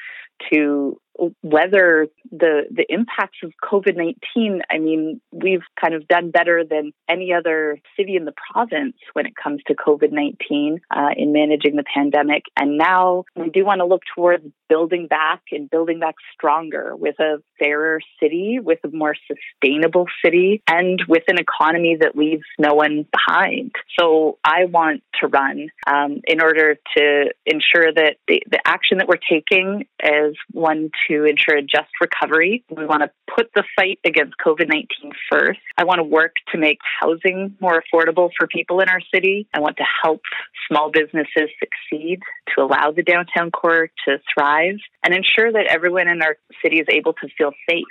to 0.50 0.98
weather 1.42 2.06
the 2.30 2.62
the 2.70 2.86
impacts 2.88 3.38
of 3.42 3.52
COVID 3.62 3.94
nineteen. 3.94 4.62
I 4.70 4.78
mean, 4.78 5.20
we've 5.30 5.66
kind 5.78 5.92
of 5.92 6.08
done 6.08 6.30
better 6.30 6.64
than 6.64 6.92
any 7.10 7.34
other 7.34 7.78
city 7.96 8.16
in 8.16 8.24
the 8.24 8.32
province 8.52 8.96
when 9.12 9.26
it 9.26 9.34
comes 9.36 9.60
to 9.66 9.74
COVID 9.74 10.12
nineteen 10.12 10.80
uh, 10.90 11.10
in 11.14 11.32
managing 11.32 11.76
the 11.76 11.84
pandemic. 11.94 12.44
And 12.56 12.78
now 12.78 13.24
we 13.36 13.50
do 13.50 13.66
want 13.66 13.80
to 13.80 13.84
look 13.84 14.02
towards 14.14 14.44
building 14.70 15.08
back 15.08 15.42
and 15.52 15.68
building 15.68 16.00
back 16.00 16.14
stronger 16.32 16.96
with 16.96 17.20
a 17.20 17.42
fairer 17.58 18.00
city, 18.18 18.58
with 18.62 18.78
a 18.84 18.88
more 18.88 19.14
sustainable 19.28 19.89
city, 20.24 20.62
and 20.68 21.00
with 21.08 21.24
an 21.28 21.38
economy 21.38 21.96
that 22.00 22.16
leaves 22.16 22.44
no 22.58 22.74
one 22.74 23.06
behind. 23.12 23.72
So 23.98 24.38
I 24.44 24.64
want 24.66 25.02
to 25.20 25.28
run 25.28 25.68
um, 25.86 26.20
in 26.26 26.42
order 26.42 26.76
to 26.96 27.30
ensure 27.46 27.92
that 27.94 28.16
the, 28.28 28.42
the 28.50 28.60
action 28.64 28.98
that 28.98 29.08
we're 29.08 29.16
taking 29.30 29.86
is 30.02 30.36
one 30.52 30.90
to 31.08 31.24
ensure 31.24 31.58
a 31.58 31.62
just 31.62 31.90
recovery. 32.00 32.64
We 32.70 32.86
want 32.86 33.02
to 33.02 33.10
put 33.34 33.50
the 33.54 33.64
fight 33.76 33.98
against 34.04 34.34
COVID 34.44 34.68
19 34.68 35.12
first. 35.30 35.60
I 35.76 35.84
want 35.84 35.98
to 35.98 36.04
work 36.04 36.34
to 36.52 36.58
make 36.58 36.78
housing 37.00 37.56
more 37.60 37.82
affordable 37.82 38.30
for 38.38 38.46
people 38.46 38.80
in 38.80 38.88
our 38.88 39.00
city. 39.12 39.48
I 39.54 39.60
want 39.60 39.76
to 39.78 39.84
help 40.02 40.22
small 40.70 40.90
businesses 40.90 41.50
succeed, 41.58 42.20
to 42.54 42.62
allow 42.62 42.92
the 42.94 43.02
downtown 43.02 43.50
core 43.50 43.90
to 44.06 44.18
thrive, 44.32 44.76
and 45.04 45.14
ensure 45.14 45.52
that 45.52 45.66
everyone 45.68 46.08
in 46.08 46.22
our 46.22 46.36
city 46.62 46.78
is 46.78 46.86
able 46.90 47.12
to 47.14 47.28
feel 47.36 47.52
safe. 47.68 47.84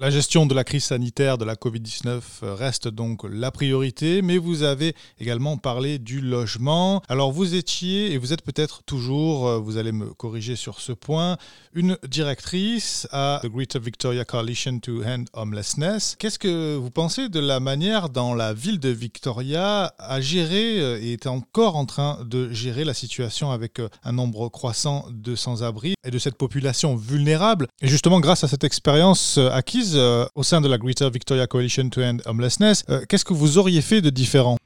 La 0.00 0.10
gestion 0.10 0.46
de 0.46 0.54
la 0.54 0.62
crise 0.62 0.84
sanitaire 0.84 1.38
de 1.38 1.44
la 1.44 1.56
Covid-19 1.56 2.20
reste 2.42 2.86
donc 2.86 3.22
la 3.28 3.50
priorité, 3.50 4.22
mais 4.22 4.38
vous 4.38 4.62
avez 4.62 4.94
également 5.18 5.56
parlé 5.56 5.98
du 5.98 6.20
logement. 6.20 7.02
Alors 7.08 7.32
vous 7.32 7.56
étiez, 7.56 8.12
et 8.12 8.18
vous 8.18 8.32
êtes 8.32 8.42
peut-être 8.42 8.84
toujours, 8.84 9.48
euh, 9.48 9.58
vous 9.58 9.76
allez 9.76 9.90
me 9.90 10.14
corriger 10.14 10.54
sur 10.54 10.78
ce 10.78 10.92
point, 10.92 11.36
une 11.74 11.98
directrice 12.06 13.08
à 13.10 13.40
the 13.42 13.48
Greater 13.48 13.82
Victoria 13.82 14.24
Coalition 14.24 14.78
to 14.78 15.02
End 15.02 15.24
Homelessness. 15.32 16.14
Qu'est-ce 16.16 16.38
que 16.38 16.76
vous 16.76 16.92
pensez 16.92 17.28
de 17.28 17.40
la 17.40 17.58
manière 17.58 18.08
dont 18.08 18.34
la 18.34 18.54
ville 18.54 18.78
de 18.78 18.90
Victoria 18.90 19.92
a 19.98 20.20
géré 20.20 20.80
euh, 20.80 21.00
et 21.02 21.14
est 21.14 21.26
encore 21.26 21.74
en 21.74 21.86
train 21.86 22.24
de 22.24 22.52
gérer 22.52 22.84
la 22.84 22.94
situation 22.94 23.50
avec 23.50 23.80
euh, 23.80 23.88
un 24.04 24.12
nombre 24.12 24.48
croissant 24.48 25.06
de 25.10 25.34
sans-abri 25.34 25.94
et 26.04 26.12
de 26.12 26.18
cette 26.20 26.36
population 26.36 26.94
vulnérable? 26.94 27.66
Et 27.82 27.88
justement, 27.88 28.20
grâce 28.20 28.44
à 28.44 28.48
cette 28.48 28.62
expérience 28.62 29.38
acquise, 29.38 29.87
euh, 29.96 30.26
au 30.34 30.42
sein 30.42 30.60
de 30.60 30.68
la 30.68 30.78
Greater 30.78 31.10
Victoria 31.10 31.46
Coalition 31.46 31.88
to 31.88 32.00
End 32.02 32.18
Homelessness. 32.26 32.84
Euh, 32.88 33.04
Qu'est-ce 33.08 33.24
que 33.24 33.34
vous 33.34 33.58
auriez 33.58 33.80
fait 33.82 34.00
de 34.00 34.10
différent? 34.10 34.56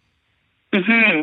Mm-hmm. 0.74 1.22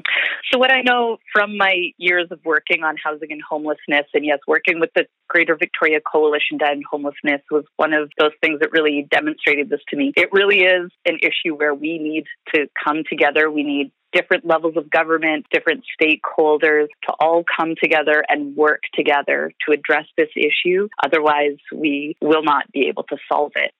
So, 0.51 0.59
what 0.59 0.71
I 0.71 0.81
know 0.81 1.17
from 1.33 1.57
my 1.57 1.91
years 1.97 2.27
of 2.29 2.39
working 2.45 2.83
on 2.83 2.95
housing 3.03 3.31
and 3.31 3.41
homelessness, 3.41 4.05
and 4.13 4.23
yes, 4.23 4.39
working 4.47 4.79
with 4.79 4.91
the 4.95 5.05
Greater 5.27 5.55
Victoria 5.55 5.99
Coalition 5.99 6.59
to 6.59 6.67
End 6.67 6.83
Homelessness 6.89 7.41
was 7.49 7.65
one 7.77 7.93
of 7.93 8.11
those 8.19 8.31
things 8.41 8.59
that 8.59 8.71
really 8.71 9.07
demonstrated 9.09 9.69
this 9.69 9.81
to 9.89 9.97
me. 9.97 10.13
It 10.15 10.29
really 10.31 10.59
is 10.59 10.91
an 11.05 11.17
issue 11.21 11.55
where 11.55 11.73
we 11.73 11.97
need 11.97 12.25
to 12.53 12.67
come 12.83 13.03
together. 13.09 13.49
We 13.49 13.63
need 13.63 13.91
different 14.11 14.45
levels 14.45 14.75
of 14.77 14.89
government, 14.89 15.45
different 15.51 15.83
stakeholders 15.99 16.87
to 17.07 17.13
all 17.19 17.43
come 17.43 17.75
together 17.81 18.23
and 18.27 18.55
work 18.55 18.81
together 18.93 19.51
to 19.65 19.73
address 19.73 20.05
this 20.15 20.29
issue. 20.35 20.87
Otherwise, 21.03 21.57
we 21.73 22.15
will 22.21 22.43
not 22.43 22.71
be 22.71 22.87
able 22.87 23.03
to 23.03 23.17
solve 23.31 23.53
it. 23.55 23.73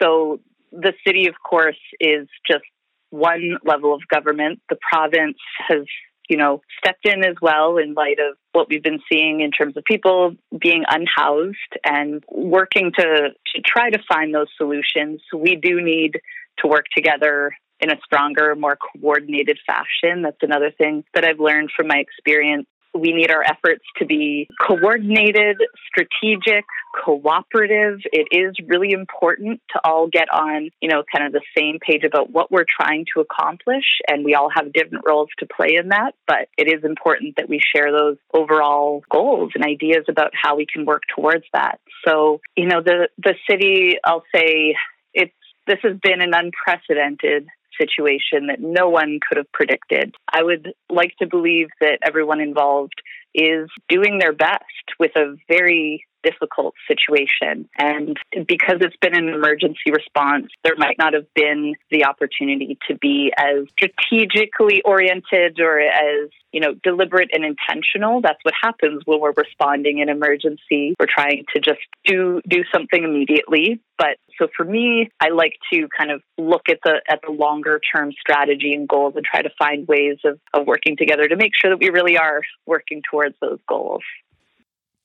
So, 0.00 0.40
the 0.72 0.92
city, 1.06 1.26
of 1.26 1.34
course, 1.48 1.78
is 2.00 2.28
just 2.48 2.64
one 3.10 3.58
level 3.64 3.94
of 3.94 4.02
government. 4.08 4.60
The 4.68 4.76
province 4.90 5.38
has 5.68 5.84
you 6.28 6.36
know, 6.36 6.60
stepped 6.78 7.06
in 7.06 7.24
as 7.24 7.36
well 7.40 7.78
in 7.78 7.94
light 7.94 8.18
of 8.18 8.36
what 8.52 8.68
we've 8.68 8.82
been 8.82 9.00
seeing 9.10 9.40
in 9.40 9.50
terms 9.50 9.76
of 9.76 9.84
people 9.84 10.34
being 10.58 10.84
unhoused 10.88 11.56
and 11.84 12.24
working 12.30 12.92
to, 12.98 13.04
to 13.04 13.62
try 13.64 13.90
to 13.90 13.98
find 14.08 14.34
those 14.34 14.48
solutions. 14.56 15.20
We 15.34 15.56
do 15.56 15.80
need 15.80 16.18
to 16.58 16.66
work 16.66 16.86
together 16.94 17.52
in 17.80 17.90
a 17.90 17.96
stronger, 18.04 18.54
more 18.56 18.76
coordinated 18.76 19.58
fashion. 19.66 20.22
That's 20.22 20.42
another 20.42 20.72
thing 20.76 21.04
that 21.14 21.24
I've 21.24 21.40
learned 21.40 21.70
from 21.76 21.88
my 21.88 21.98
experience. 21.98 22.66
We 22.96 23.12
need 23.12 23.30
our 23.30 23.42
efforts 23.42 23.84
to 23.98 24.06
be 24.06 24.48
coordinated, 24.60 25.56
strategic, 25.88 26.64
cooperative. 27.04 28.00
It 28.12 28.28
is 28.30 28.54
really 28.66 28.92
important 28.92 29.60
to 29.72 29.80
all 29.84 30.08
get 30.08 30.28
on, 30.32 30.70
you 30.80 30.88
know, 30.88 31.02
kind 31.14 31.26
of 31.26 31.32
the 31.32 31.42
same 31.56 31.78
page 31.78 32.04
about 32.04 32.30
what 32.30 32.50
we're 32.50 32.64
trying 32.68 33.04
to 33.14 33.20
accomplish. 33.20 33.84
And 34.08 34.24
we 34.24 34.34
all 34.34 34.50
have 34.54 34.72
different 34.72 35.04
roles 35.06 35.28
to 35.38 35.46
play 35.46 35.76
in 35.80 35.88
that. 35.90 36.12
But 36.26 36.48
it 36.56 36.68
is 36.68 36.84
important 36.84 37.36
that 37.36 37.48
we 37.48 37.60
share 37.74 37.92
those 37.92 38.16
overall 38.32 39.02
goals 39.10 39.52
and 39.54 39.64
ideas 39.64 40.04
about 40.08 40.32
how 40.40 40.56
we 40.56 40.66
can 40.66 40.84
work 40.84 41.02
towards 41.14 41.44
that. 41.52 41.80
So, 42.06 42.40
you 42.56 42.66
know, 42.66 42.82
the, 42.82 43.08
the 43.18 43.34
city, 43.48 43.96
I'll 44.04 44.24
say, 44.34 44.74
it's, 45.12 45.34
this 45.66 45.78
has 45.82 45.96
been 46.02 46.20
an 46.20 46.32
unprecedented 46.34 47.48
situation 47.78 48.48
that 48.48 48.60
no 48.60 48.88
one 48.88 49.20
could 49.26 49.38
have 49.38 49.50
predicted. 49.52 50.14
I 50.32 50.42
would 50.42 50.72
like 50.90 51.14
to 51.20 51.26
believe 51.26 51.68
that 51.80 51.98
everyone 52.02 52.40
involved 52.40 53.00
is 53.34 53.68
doing 53.88 54.18
their 54.18 54.32
best 54.32 54.64
with 54.98 55.14
a 55.16 55.36
very 55.48 56.06
difficult 56.26 56.74
situation. 56.88 57.68
And 57.78 58.16
because 58.32 58.78
it's 58.80 58.96
been 59.00 59.16
an 59.16 59.28
emergency 59.28 59.92
response, 59.92 60.46
there 60.64 60.74
might 60.76 60.98
not 60.98 61.12
have 61.14 61.32
been 61.34 61.74
the 61.90 62.04
opportunity 62.04 62.78
to 62.88 62.96
be 62.96 63.32
as 63.38 63.66
strategically 63.78 64.82
oriented 64.82 65.60
or 65.60 65.78
as, 65.78 66.30
you 66.52 66.60
know, 66.60 66.74
deliberate 66.82 67.30
and 67.32 67.44
intentional. 67.44 68.20
That's 68.20 68.42
what 68.42 68.54
happens 68.60 69.02
when 69.04 69.20
we're 69.20 69.34
responding 69.36 69.98
in 69.98 70.08
emergency. 70.08 70.94
We're 70.98 71.06
trying 71.08 71.44
to 71.54 71.60
just 71.60 71.80
do 72.04 72.40
do 72.48 72.64
something 72.74 73.04
immediately. 73.04 73.80
But 73.98 74.16
so 74.38 74.48
for 74.56 74.64
me, 74.64 75.08
I 75.20 75.28
like 75.28 75.54
to 75.72 75.88
kind 75.96 76.10
of 76.10 76.22
look 76.38 76.68
at 76.68 76.78
the 76.84 77.00
at 77.08 77.20
the 77.26 77.32
longer 77.32 77.80
term 77.94 78.12
strategy 78.12 78.72
and 78.72 78.88
goals 78.88 79.14
and 79.16 79.24
try 79.24 79.42
to 79.42 79.50
find 79.58 79.86
ways 79.88 80.18
of, 80.24 80.38
of 80.54 80.66
working 80.66 80.96
together 80.96 81.28
to 81.28 81.36
make 81.36 81.52
sure 81.60 81.70
that 81.70 81.78
we 81.78 81.90
really 81.90 82.16
are 82.16 82.40
working 82.66 83.02
towards 83.10 83.34
those 83.40 83.58
goals. 83.68 84.02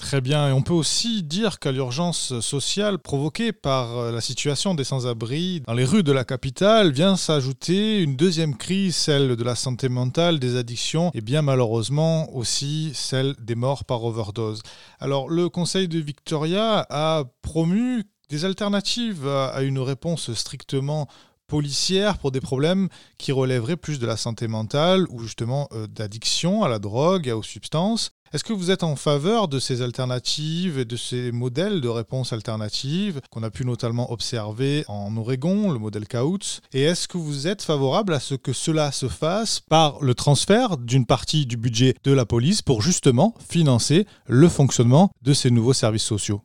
Très 0.02 0.20
bien, 0.20 0.50
et 0.50 0.52
on 0.52 0.64
peut 0.64 0.74
aussi 0.74 1.22
dire 1.22 1.60
qu'à 1.60 1.72
l'urgence 1.72 2.40
sociale 2.40 2.98
provoquée 2.98 3.54
par 3.54 3.98
euh, 3.98 4.12
la 4.12 4.20
situation 4.20 4.74
des 4.74 4.84
sans-abri 4.84 5.62
dans 5.68 5.76
les 5.76 5.86
rues 5.86 6.02
de 6.02 6.12
la 6.12 6.24
capitale 6.24 6.92
vient 6.92 7.16
s'ajouter 7.16 8.02
une 8.02 8.16
deuxième 8.16 8.58
crise, 8.58 8.96
celle 8.96 9.36
de 9.36 9.44
la 9.44 9.54
santé 9.54 9.90
mentale, 9.90 10.40
des 10.40 10.58
addictions 10.58 11.12
et 11.14 11.22
bien 11.22 11.44
malheureusement 11.44 12.36
aussi 12.36 12.92
celle 12.96 13.36
des 13.40 13.54
morts 13.54 13.86
par 13.86 14.04
overdose. 14.04 14.64
Alors 15.00 15.30
le 15.30 15.50
Conseil 15.50 15.88
de 15.88 16.00
Victoria 16.00 16.86
a 16.90 17.24
promu 17.44 18.04
des 18.32 18.46
alternatives 18.46 19.28
à 19.28 19.62
une 19.62 19.78
réponse 19.78 20.34
strictement 20.34 21.08
policière 21.48 22.18
pour 22.18 22.32
des 22.32 22.40
problèmes 22.40 22.88
qui 23.18 23.34
relèveraient 23.34 23.76
plus 23.76 24.00
de 24.00 24.08
la 24.08 24.16
santé 24.16 24.48
mentale 24.48 25.06
ou 25.10 25.20
justement 25.20 25.68
euh, 25.74 25.86
d'addiction 25.86 26.64
à 26.64 26.70
la 26.70 26.80
drogue 26.80 27.28
et 27.28 27.34
aux 27.34 27.44
substances. 27.44 28.12
Est-ce 28.32 28.46
que 28.46 28.54
vous 28.54 28.72
êtes 28.72 28.84
en 28.84 28.96
faveur 28.96 29.50
de 29.50 29.60
ces 29.60 29.82
alternatives 29.82 30.80
et 30.80 30.86
de 30.86 30.96
ces 30.96 31.34
modèles 31.34 31.82
de 31.82 31.90
réponse 31.90 32.32
alternatives 32.32 33.20
qu'on 33.30 33.44
a 33.44 33.52
pu 33.52 33.66
notamment 33.66 34.14
observer 34.14 34.86
en 34.88 35.18
Oregon, 35.18 35.70
le 35.70 35.80
modèle 35.80 36.08
Kautz? 36.08 36.62
Et 36.72 36.84
est-ce 36.84 37.10
que 37.10 37.18
vous 37.18 37.50
êtes 37.50 37.62
favorable 37.62 38.14
à 38.14 38.22
ce 38.22 38.36
que 38.36 38.54
cela 38.54 38.94
se 38.94 39.10
fasse 39.10 39.60
par 39.60 40.02
le 40.02 40.16
transfert 40.16 40.78
d'une 40.78 41.06
partie 41.06 41.46
du 41.46 41.58
budget 41.58 41.96
de 42.06 42.14
la 42.14 42.26
police 42.26 42.62
pour 42.62 42.82
justement 42.82 43.36
financer 43.46 44.08
le 44.26 44.48
fonctionnement 44.48 45.12
de 45.22 45.34
ces 45.34 45.52
nouveaux 45.52 45.74
services 45.74 46.06
sociaux? 46.06 46.42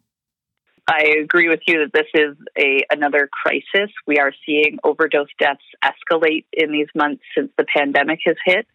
I 0.89 1.17
agree 1.21 1.49
with 1.49 1.61
you 1.67 1.85
that 1.85 1.93
this 1.93 2.07
is 2.15 2.37
a 2.57 2.85
another 2.91 3.29
crisis. 3.31 3.91
We 4.07 4.19
are 4.19 4.33
seeing 4.45 4.79
overdose 4.85 5.29
deaths 5.39 5.61
escalate 5.85 6.45
in 6.53 6.71
these 6.71 6.87
months 6.95 7.23
since 7.37 7.51
the 7.59 7.65
pandemic 7.65 8.21
has 8.25 8.37
hit. 8.45 8.67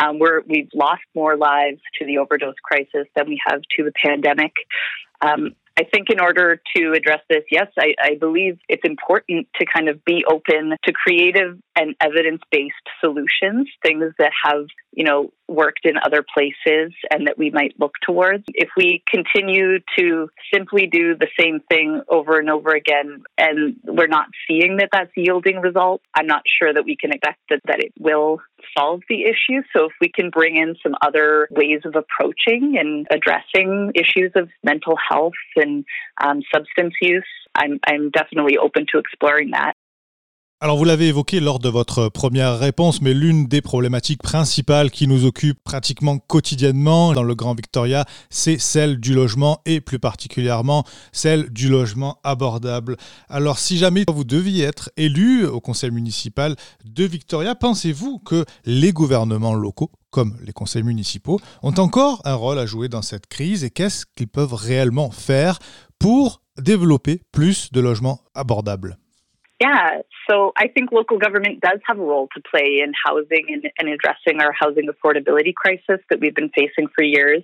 Um, 0.00 0.20
we're, 0.20 0.42
we've 0.42 0.68
lost 0.74 1.02
more 1.14 1.36
lives 1.36 1.80
to 1.98 2.06
the 2.06 2.18
overdose 2.18 2.54
crisis 2.62 3.08
than 3.16 3.28
we 3.28 3.40
have 3.46 3.62
to 3.76 3.84
the 3.84 3.92
pandemic. 4.04 4.52
Um, 5.20 5.56
I 5.76 5.84
think 5.84 6.10
in 6.10 6.20
order 6.20 6.60
to 6.76 6.92
address 6.92 7.20
this, 7.28 7.44
yes, 7.50 7.68
I, 7.78 7.94
I 8.02 8.16
believe 8.18 8.58
it's 8.68 8.84
important 8.84 9.48
to 9.60 9.66
kind 9.66 9.88
of 9.88 10.04
be 10.04 10.24
open 10.28 10.76
to 10.84 10.92
creative 10.92 11.58
and 11.76 11.94
evidence 12.00 12.42
based 12.50 12.74
solutions, 13.00 13.68
things 13.82 14.12
that 14.18 14.32
have, 14.44 14.66
you 14.92 15.04
know, 15.04 15.32
worked 15.48 15.84
in 15.84 15.94
other 16.04 16.22
places 16.22 16.92
and 17.10 17.26
that 17.26 17.38
we 17.38 17.50
might 17.50 17.74
look 17.78 17.94
towards. 18.04 18.44
If 18.48 18.68
we 18.76 19.02
continue 19.06 19.78
to 19.98 20.30
simply 20.52 20.86
do 20.86 21.16
the 21.16 21.28
same 21.38 21.60
thing 21.70 22.02
over 22.08 22.38
and 22.38 22.50
over 22.50 22.70
again 22.70 23.22
and 23.36 23.76
we're 23.84 24.06
not 24.06 24.26
seeing 24.46 24.76
that 24.76 24.90
that's 24.92 25.10
yielding 25.16 25.60
results, 25.60 26.04
I'm 26.14 26.26
not 26.26 26.42
sure 26.46 26.72
that 26.72 26.84
we 26.84 26.96
can 26.96 27.12
expect 27.12 27.40
that, 27.50 27.60
that 27.66 27.80
it 27.80 27.92
will 27.98 28.40
solve 28.76 29.00
the 29.08 29.22
issue. 29.22 29.62
So 29.74 29.86
if 29.86 29.92
we 30.00 30.10
can 30.10 30.30
bring 30.30 30.56
in 30.56 30.76
some 30.82 30.94
other 31.02 31.48
ways 31.50 31.80
of 31.84 31.94
approaching 31.96 32.76
and 32.78 33.06
addressing 33.10 33.92
issues 33.94 34.32
of 34.34 34.48
mental 34.62 34.96
health 34.96 35.32
and 35.56 35.84
um, 36.20 36.42
substance 36.54 36.94
use, 37.00 37.24
I'm, 37.54 37.80
I'm 37.86 38.10
definitely 38.10 38.58
open 38.58 38.86
to 38.92 38.98
exploring 38.98 39.50
that. 39.52 39.74
Alors 40.60 40.76
vous 40.76 40.82
l'avez 40.82 41.06
évoqué 41.06 41.38
lors 41.38 41.60
de 41.60 41.68
votre 41.68 42.08
première 42.08 42.58
réponse, 42.58 43.00
mais 43.00 43.14
l'une 43.14 43.46
des 43.46 43.62
problématiques 43.62 44.24
principales 44.24 44.90
qui 44.90 45.06
nous 45.06 45.24
occupe 45.24 45.62
pratiquement 45.62 46.18
quotidiennement 46.18 47.12
dans 47.12 47.22
le 47.22 47.36
Grand 47.36 47.54
Victoria, 47.54 48.04
c'est 48.28 48.58
celle 48.58 48.98
du 48.98 49.14
logement 49.14 49.60
et 49.66 49.80
plus 49.80 50.00
particulièrement 50.00 50.82
celle 51.12 51.50
du 51.50 51.68
logement 51.68 52.18
abordable. 52.24 52.96
Alors 53.28 53.60
si 53.60 53.78
jamais 53.78 54.04
vous 54.12 54.24
deviez 54.24 54.64
être 54.64 54.90
élu 54.96 55.46
au 55.46 55.60
conseil 55.60 55.92
municipal 55.92 56.56
de 56.84 57.04
Victoria, 57.04 57.54
pensez-vous 57.54 58.18
que 58.18 58.44
les 58.64 58.92
gouvernements 58.92 59.54
locaux 59.54 59.92
comme 60.10 60.38
les 60.42 60.52
conseils 60.52 60.82
municipaux, 60.82 61.38
ont 61.62 61.74
encore 61.74 62.20
un 62.24 62.34
rôle 62.34 62.58
à 62.58 62.66
jouer 62.66 62.88
dans 62.88 63.02
cette 63.02 63.26
crise 63.26 63.62
et 63.62 63.70
qu'est-ce 63.70 64.06
qu'ils 64.16 64.26
peuvent 64.26 64.54
réellement 64.54 65.10
faire 65.12 65.58
pour 65.98 66.40
développer 66.58 67.20
plus 67.30 67.70
de 67.70 67.80
logements 67.80 68.22
abordables? 68.34 68.98
Yeah, 69.60 70.02
so 70.30 70.52
I 70.56 70.68
think 70.68 70.92
local 70.92 71.18
government 71.18 71.60
does 71.60 71.80
have 71.86 71.98
a 71.98 72.02
role 72.02 72.28
to 72.36 72.42
play 72.48 72.80
in 72.84 72.92
housing 73.04 73.46
and, 73.48 73.68
and 73.78 73.88
addressing 73.88 74.40
our 74.40 74.52
housing 74.52 74.86
affordability 74.86 75.52
crisis 75.52 76.00
that 76.10 76.20
we've 76.20 76.34
been 76.34 76.50
facing 76.50 76.86
for 76.94 77.02
years. 77.02 77.42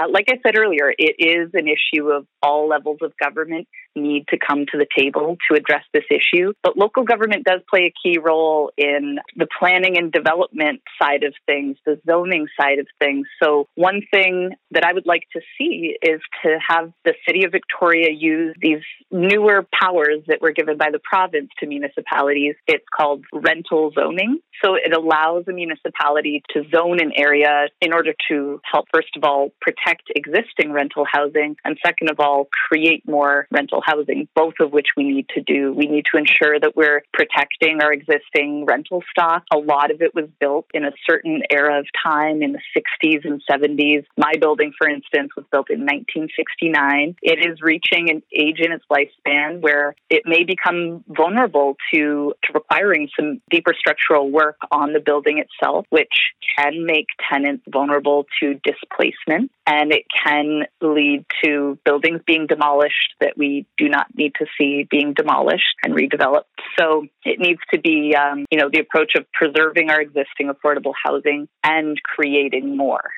Uh, 0.00 0.06
like 0.10 0.26
I 0.30 0.38
said 0.42 0.56
earlier, 0.56 0.94
it 0.96 1.16
is 1.18 1.50
an 1.52 1.66
issue 1.68 2.08
of 2.08 2.26
all 2.42 2.66
levels 2.66 2.98
of 3.02 3.12
government 3.22 3.68
need 3.94 4.26
to 4.28 4.38
come 4.38 4.64
to 4.72 4.78
the 4.78 4.86
table 4.96 5.36
to 5.50 5.56
address 5.56 5.82
this 5.92 6.04
issue. 6.10 6.52
But 6.62 6.78
local 6.78 7.04
government 7.04 7.44
does 7.44 7.60
play 7.68 7.92
a 7.92 7.94
key 8.02 8.18
role 8.18 8.70
in 8.78 9.18
the 9.36 9.48
planning 9.58 9.98
and 9.98 10.12
development 10.12 10.80
side 11.00 11.24
of 11.24 11.34
things, 11.46 11.76
the 11.84 12.00
zoning 12.08 12.46
side 12.58 12.78
of 12.78 12.86
things. 13.00 13.26
So, 13.42 13.66
one 13.74 14.02
thing 14.12 14.50
that 14.70 14.84
I 14.84 14.92
would 14.92 15.06
like 15.06 15.24
to 15.32 15.40
see 15.58 15.96
is 16.02 16.20
to 16.44 16.58
have 16.66 16.92
the 17.04 17.14
city 17.26 17.44
of 17.44 17.52
Victoria 17.52 18.10
use 18.12 18.54
these 18.60 18.82
newer 19.10 19.66
powers 19.78 20.20
that 20.28 20.40
were 20.40 20.52
given 20.52 20.78
by 20.78 20.90
the 20.90 21.00
province 21.02 21.49
to 21.58 21.66
municipalities. 21.66 22.54
It's 22.66 22.84
called 22.94 23.24
rental 23.32 23.92
zoning. 23.94 24.38
So, 24.64 24.74
it 24.74 24.94
allows 24.96 25.44
a 25.48 25.52
municipality 25.52 26.42
to 26.54 26.64
zone 26.74 27.00
an 27.00 27.12
area 27.16 27.68
in 27.80 27.92
order 27.92 28.12
to 28.28 28.60
help, 28.70 28.86
first 28.92 29.16
of 29.16 29.24
all, 29.24 29.50
protect 29.60 30.10
existing 30.14 30.72
rental 30.72 31.06
housing, 31.10 31.56
and 31.64 31.78
second 31.84 32.10
of 32.10 32.20
all, 32.20 32.48
create 32.68 33.06
more 33.08 33.46
rental 33.50 33.82
housing, 33.84 34.28
both 34.34 34.54
of 34.60 34.72
which 34.72 34.88
we 34.96 35.04
need 35.04 35.26
to 35.34 35.40
do. 35.40 35.72
We 35.72 35.86
need 35.86 36.04
to 36.12 36.18
ensure 36.18 36.60
that 36.60 36.76
we're 36.76 37.02
protecting 37.12 37.80
our 37.82 37.92
existing 37.92 38.66
rental 38.66 39.02
stock. 39.10 39.44
A 39.52 39.58
lot 39.58 39.90
of 39.90 40.02
it 40.02 40.14
was 40.14 40.28
built 40.40 40.66
in 40.74 40.84
a 40.84 40.92
certain 41.08 41.42
era 41.50 41.78
of 41.78 41.86
time 42.04 42.42
in 42.42 42.52
the 42.52 42.60
60s 42.76 43.24
and 43.24 43.42
70s. 43.50 44.04
My 44.16 44.32
building, 44.40 44.72
for 44.76 44.88
instance, 44.88 45.30
was 45.36 45.46
built 45.50 45.70
in 45.70 45.80
1969. 45.80 47.16
It 47.22 47.38
is 47.46 47.60
reaching 47.62 48.10
an 48.10 48.22
age 48.34 48.60
in 48.60 48.72
its 48.72 48.84
lifespan 48.90 49.60
where 49.60 49.94
it 50.08 50.22
may 50.26 50.44
become 50.44 51.04
vulnerable 51.08 51.39
to, 51.48 52.34
to 52.44 52.52
requiring 52.54 53.08
some 53.18 53.40
deeper 53.50 53.74
structural 53.78 54.30
work 54.30 54.56
on 54.70 54.92
the 54.92 55.00
building 55.00 55.38
itself, 55.38 55.86
which 55.90 56.32
can 56.58 56.84
make 56.86 57.06
tenants 57.30 57.64
vulnerable 57.68 58.26
to 58.40 58.60
displacement 58.64 59.50
and 59.66 59.92
it 59.92 60.04
can 60.24 60.62
lead 60.80 61.24
to 61.44 61.78
buildings 61.84 62.20
being 62.26 62.46
demolished 62.46 63.14
that 63.20 63.36
we 63.36 63.66
do 63.76 63.88
not 63.88 64.06
need 64.14 64.34
to 64.34 64.46
see 64.58 64.86
being 64.90 65.14
demolished 65.14 65.76
and 65.82 65.94
redeveloped. 65.94 66.44
So 66.78 67.06
it 67.24 67.38
needs 67.38 67.60
to 67.72 67.80
be, 67.80 68.14
um, 68.16 68.46
you 68.50 68.58
know, 68.58 68.68
the 68.72 68.80
approach 68.80 69.12
of 69.16 69.30
preserving 69.32 69.90
our 69.90 70.00
existing 70.00 70.50
affordable 70.50 70.92
housing 71.04 71.48
and 71.62 72.00
creating 72.02 72.76
more. 72.76 73.10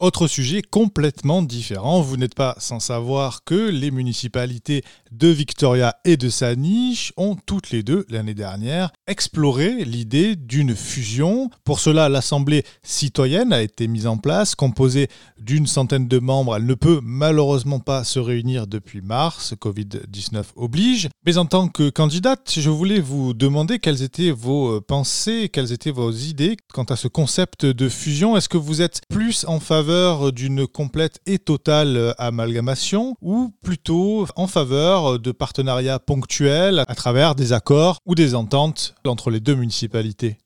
Autre 0.00 0.26
sujet 0.26 0.60
complètement 0.60 1.40
différent, 1.40 2.00
vous 2.00 2.16
n'êtes 2.16 2.34
pas 2.34 2.56
sans 2.58 2.80
savoir 2.80 3.44
que 3.44 3.70
les 3.70 3.92
municipalités 3.92 4.82
de 5.12 5.28
Victoria 5.28 5.94
et 6.04 6.16
de 6.16 6.28
Saniche 6.28 7.12
ont 7.16 7.36
toutes 7.36 7.70
les 7.70 7.84
deux, 7.84 8.04
l'année 8.08 8.34
dernière, 8.34 8.90
exploré 9.06 9.84
l'idée 9.84 10.34
d'une 10.34 10.74
fusion. 10.74 11.48
Pour 11.62 11.78
cela, 11.78 12.08
l'Assemblée 12.08 12.64
citoyenne 12.82 13.52
a 13.52 13.62
été 13.62 13.86
mise 13.86 14.08
en 14.08 14.16
place, 14.16 14.56
composée 14.56 15.06
d'une 15.38 15.68
centaine 15.68 16.08
de 16.08 16.18
membres. 16.18 16.56
Elle 16.56 16.66
ne 16.66 16.74
peut 16.74 16.98
malheureusement 17.00 17.78
pas 17.78 18.02
se 18.02 18.18
réunir 18.18 18.66
depuis 18.66 19.00
mars, 19.00 19.54
Covid-19 19.60 20.42
oblige. 20.56 21.08
Mais 21.24 21.38
en 21.38 21.46
tant 21.46 21.68
que 21.68 21.88
candidate, 21.88 22.52
je 22.52 22.68
voulais 22.68 23.00
vous 23.00 23.32
demander 23.32 23.78
quelles 23.78 24.02
étaient 24.02 24.32
vos 24.32 24.80
pensées, 24.80 25.50
quelles 25.50 25.70
étaient 25.70 25.92
vos 25.92 26.10
idées 26.10 26.56
quant 26.72 26.82
à 26.82 26.96
ce 26.96 27.06
concept 27.06 27.64
de 27.64 27.88
fusion. 27.88 28.36
Est-ce 28.36 28.48
que 28.48 28.58
vous 28.58 28.82
êtes 28.82 29.00
plus 29.08 29.44
en 29.46 29.60
faveur 29.60 29.83
d'une 30.32 30.66
complète 30.66 31.20
et 31.26 31.38
totale 31.38 32.14
amalgamation 32.18 33.16
ou 33.20 33.52
plutôt 33.62 34.26
en 34.36 34.46
faveur 34.46 35.18
de 35.18 35.32
partenariats 35.32 35.98
ponctuels 35.98 36.84
à 36.86 36.94
travers 36.94 37.34
des 37.34 37.52
accords 37.52 37.98
ou 38.06 38.14
des 38.14 38.34
ententes 38.34 38.94
entre 39.06 39.30
les 39.30 39.40
deux 39.40 39.54
municipalités 39.54 40.38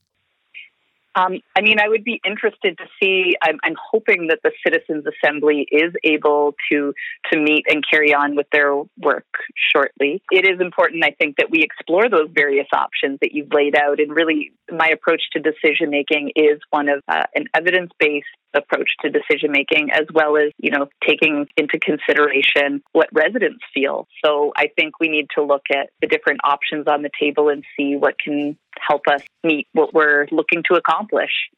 Um, 1.19 1.41
I 1.57 1.63
mean, 1.63 1.81
I 1.81 1.89
would 1.89 2.05
be 2.05 2.21
interested 2.25 2.79
to 2.79 2.85
see. 3.03 3.35
I'm, 3.43 3.59
I'm, 3.65 3.75
hoping 3.91 4.29
that 4.29 4.39
the 4.45 4.53
Citizens 4.65 5.05
Assembly 5.07 5.67
is 5.71 5.93
able 6.05 6.55
to 6.71 6.93
to 7.33 7.39
meet 7.39 7.65
and 7.69 7.83
carry 7.91 8.15
on 8.15 8.37
with 8.37 8.47
their 8.53 8.75
work 8.99 9.27
shortly. 9.73 10.23
It 10.31 10.47
is 10.47 10.61
important, 10.61 11.05
I 11.05 11.11
think, 11.19 11.37
that 11.39 11.51
we 11.51 11.63
explore 11.63 12.09
those 12.09 12.29
various 12.33 12.69
options 12.73 13.19
that 13.23 13.33
you've 13.33 13.53
laid 13.53 13.75
out. 13.75 13.99
And 13.99 14.15
really, 14.15 14.53
my 14.71 14.89
approach 14.89 15.23
to 15.33 15.41
decision 15.41 15.91
making 15.91 16.33
is 16.37 16.61
one 16.71 16.89
of 16.89 17.03
uh, 17.09 17.25
an 17.35 17.47
evidence 17.55 17.91
based 17.99 18.27
approach 18.55 18.91
to 19.03 19.11
decision 19.11 19.51
making 19.53 19.91
as 19.93 20.07
well 20.13 20.37
as 20.37 20.53
you 20.59 20.71
know 20.71 20.89
taking 21.07 21.47
into 21.59 21.79
consideration 21.79 22.83
what 22.93 23.07
residents 23.13 23.61
feel 23.75 24.09
so 24.25 24.53
i 24.57 24.69
think 24.75 24.99
we 24.99 25.09
need 25.09 25.27
to 25.35 25.43
look 25.43 25.65
at 25.71 25.91
the 26.01 26.07
different 26.07 26.41
options 26.45 26.87
on 26.87 27.03
the 27.03 27.11
table 27.21 27.51
and 27.51 27.63
see 27.77 27.95
what 27.97 28.19
can 28.19 28.57
help 28.89 29.03
us 29.09 29.23
meet 29.45 29.67
what 29.75 29.89
we're 29.93 30.27
looking 30.31 30.63
to 30.63 30.75
accomplish 30.75 31.51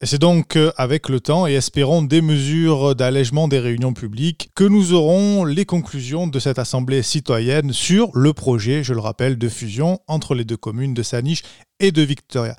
Et 0.00 0.06
c'est 0.06 0.18
donc 0.18 0.56
euh, 0.56 0.72
avec 0.76 1.08
le 1.08 1.20
temps 1.20 1.46
et 1.46 1.54
espérons 1.54 2.02
des 2.02 2.20
mesures 2.20 2.94
d'allègement 2.94 3.48
des 3.48 3.58
réunions 3.58 3.94
publiques 3.94 4.50
que 4.54 4.64
nous 4.64 4.92
aurons 4.92 5.44
les 5.44 5.64
conclusions 5.64 6.26
de 6.26 6.38
cette 6.38 6.58
assemblée 6.58 7.02
citoyenne 7.02 7.72
sur 7.72 8.10
le 8.14 8.32
projet, 8.32 8.82
je 8.82 8.92
le 8.92 9.00
rappelle, 9.00 9.38
de 9.38 9.48
fusion 9.48 10.00
entre 10.06 10.34
les 10.34 10.44
deux 10.44 10.56
communes 10.56 10.94
de 10.94 11.02
Saniche 11.02 11.42
et 11.80 11.90
de 11.92 12.02
Victoria. 12.02 12.56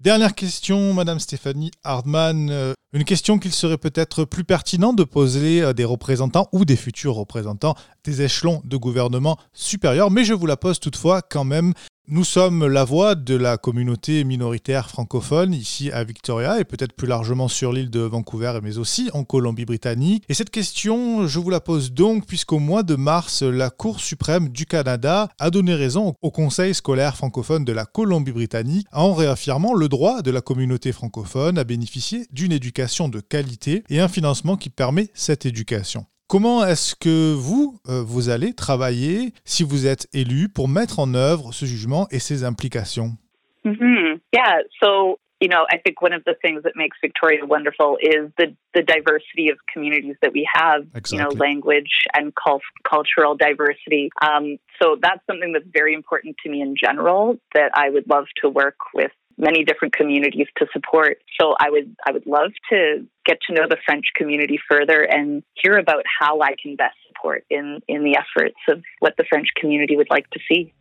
Dernière 0.00 0.34
question, 0.34 0.92
Madame 0.94 1.20
Stéphanie 1.20 1.70
Hardman. 1.84 2.50
Euh, 2.50 2.74
une 2.92 3.04
question 3.04 3.38
qu'il 3.38 3.52
serait 3.52 3.78
peut-être 3.78 4.24
plus 4.24 4.42
pertinent 4.44 4.92
de 4.92 5.04
poser 5.04 5.62
à 5.62 5.72
des 5.72 5.84
représentants 5.84 6.48
ou 6.52 6.64
des 6.64 6.76
futurs 6.76 7.14
représentants 7.14 7.76
des 8.04 8.20
échelons 8.20 8.60
de 8.64 8.76
gouvernement 8.76 9.38
supérieurs, 9.52 10.10
mais 10.10 10.24
je 10.24 10.34
vous 10.34 10.46
la 10.46 10.56
pose 10.56 10.80
toutefois 10.80 11.22
quand 11.22 11.44
même. 11.44 11.72
Nous 12.08 12.24
sommes 12.24 12.66
la 12.66 12.82
voix 12.82 13.14
de 13.14 13.36
la 13.36 13.56
communauté 13.56 14.24
minoritaire 14.24 14.90
francophone 14.90 15.54
ici 15.54 15.92
à 15.92 16.02
Victoria 16.02 16.58
et 16.58 16.64
peut-être 16.64 16.94
plus 16.94 17.06
largement 17.06 17.46
sur 17.46 17.72
l'île 17.72 17.90
de 17.90 18.00
Vancouver 18.00 18.58
mais 18.60 18.76
aussi 18.78 19.08
en 19.14 19.22
Colombie-Britannique. 19.22 20.24
Et 20.28 20.34
cette 20.34 20.50
question, 20.50 21.28
je 21.28 21.38
vous 21.38 21.48
la 21.48 21.60
pose 21.60 21.92
donc 21.92 22.26
puisqu'au 22.26 22.58
mois 22.58 22.82
de 22.82 22.96
mars, 22.96 23.42
la 23.42 23.70
Cour 23.70 24.00
suprême 24.00 24.48
du 24.48 24.66
Canada 24.66 25.28
a 25.38 25.50
donné 25.50 25.76
raison 25.76 26.14
au 26.22 26.32
Conseil 26.32 26.74
scolaire 26.74 27.16
francophone 27.16 27.64
de 27.64 27.72
la 27.72 27.84
Colombie-Britannique 27.84 28.88
en 28.90 29.14
réaffirmant 29.14 29.72
le 29.72 29.88
droit 29.88 30.22
de 30.22 30.32
la 30.32 30.40
communauté 30.40 30.90
francophone 30.90 31.56
à 31.56 31.62
bénéficier 31.62 32.26
d'une 32.32 32.50
éducation 32.50 33.08
de 33.08 33.20
qualité 33.20 33.84
et 33.90 34.00
un 34.00 34.08
financement 34.08 34.56
qui 34.56 34.70
permet 34.70 35.08
cette 35.14 35.46
éducation. 35.46 36.04
Comment 36.32 36.64
est-ce 36.64 36.94
que 36.94 37.34
vous, 37.34 37.78
euh, 37.90 38.02
vous 38.02 38.30
allez 38.30 38.54
travailler 38.54 39.34
si 39.44 39.64
vous 39.64 39.86
êtes 39.86 40.08
élu 40.14 40.48
pour 40.48 40.66
mettre 40.66 40.98
en 40.98 41.12
œuvre 41.12 41.52
ce 41.52 41.66
jugement 41.66 42.06
et 42.10 42.20
ses 42.20 42.42
implications? 42.42 43.18
Mm-hmm. 43.66 44.18
Yeah, 44.32 44.62
so 44.82 45.18
you 45.42 45.48
know, 45.48 45.66
I 45.70 45.76
think 45.76 46.00
one 46.00 46.14
of 46.14 46.22
the 46.24 46.34
things 46.40 46.62
that 46.62 46.72
makes 46.74 46.96
Victoria 47.02 47.44
wonderful 47.44 47.98
is 48.00 48.30
the 48.38 48.56
the 48.72 48.80
diversity 48.80 49.50
of 49.50 49.58
communities 49.70 50.16
that 50.22 50.32
we 50.32 50.48
have. 50.54 50.86
Exactly. 50.94 51.18
You 51.18 51.24
know, 51.24 51.30
language 51.36 52.06
and 52.14 52.32
cult- 52.34 52.62
cultural 52.88 53.36
diversity. 53.36 54.08
Um, 54.22 54.56
so 54.80 54.96
that's 55.02 55.20
something 55.28 55.52
that's 55.52 55.68
very 55.70 55.92
important 55.92 56.36
to 56.44 56.50
me 56.50 56.62
in 56.62 56.76
general. 56.82 57.36
That 57.54 57.72
I 57.74 57.90
would 57.90 58.08
love 58.08 58.24
to 58.40 58.48
work 58.48 58.78
with 58.94 59.12
many 59.42 59.64
different 59.64 59.92
communities 59.92 60.46
to 60.56 60.66
support. 60.72 61.18
So 61.38 61.54
I 61.58 61.68
would 61.68 61.94
I 62.06 62.12
would 62.12 62.26
love 62.26 62.52
to 62.70 63.06
get 63.26 63.38
to 63.48 63.54
know 63.54 63.66
the 63.68 63.76
French 63.84 64.06
community 64.16 64.58
further 64.70 65.02
and 65.02 65.42
hear 65.54 65.76
about 65.76 66.04
how 66.06 66.40
I 66.40 66.54
can 66.62 66.76
best 66.76 66.96
support 67.08 67.44
in 67.50 67.80
in 67.88 68.04
the 68.04 68.16
efforts 68.16 68.56
of 68.68 68.82
what 69.00 69.14
the 69.18 69.24
French 69.28 69.48
community 69.60 69.96
would 69.96 70.10
like 70.10 70.30
to 70.30 70.40
see. 70.48 70.72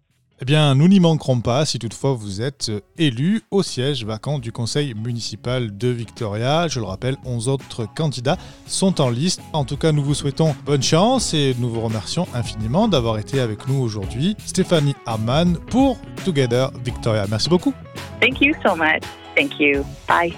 Eh 0.42 0.46
bien, 0.46 0.74
nous 0.74 0.88
n'y 0.88 1.00
manquerons 1.00 1.40
pas 1.40 1.66
si 1.66 1.78
toutefois 1.78 2.14
vous 2.14 2.42
êtes 2.42 2.72
élu 2.98 3.44
au 3.52 3.62
siège 3.62 4.04
vacant 4.06 4.40
du 4.40 4.52
conseil 4.52 4.96
municipal 4.96 5.78
de 5.78 5.88
Victoria. 5.90 6.68
Je 6.68 6.80
le 6.80 6.86
rappelle, 6.88 7.16
11 7.26 7.48
autres 7.48 7.86
candidats 7.86 8.38
sont 8.66 9.02
en 9.02 9.12
liste. 9.12 9.40
En 9.54 9.66
tout 9.66 9.78
cas, 9.78 9.92
nous 9.92 10.04
vous 10.04 10.16
souhaitons 10.16 10.56
bonne 10.66 10.82
chance 10.82 11.36
et 11.36 11.56
nous 11.60 11.70
vous 11.70 11.82
remercions 11.82 12.28
infiniment 12.34 12.88
d'avoir 12.88 13.20
été 13.20 13.40
avec 13.40 13.68
nous 13.68 13.80
aujourd'hui. 13.80 14.36
Stéphanie 14.44 14.96
Harman 15.06 15.58
pour 15.70 16.00
Together 16.26 16.72
Victoria. 16.84 17.26
Merci 17.30 17.48
beaucoup. 17.48 17.76
Thank 18.20 18.42
you 18.42 18.56
so 18.66 18.76
much. 18.76 19.04
Thank 19.36 19.60
you. 19.60 19.86
Bye. 20.08 20.34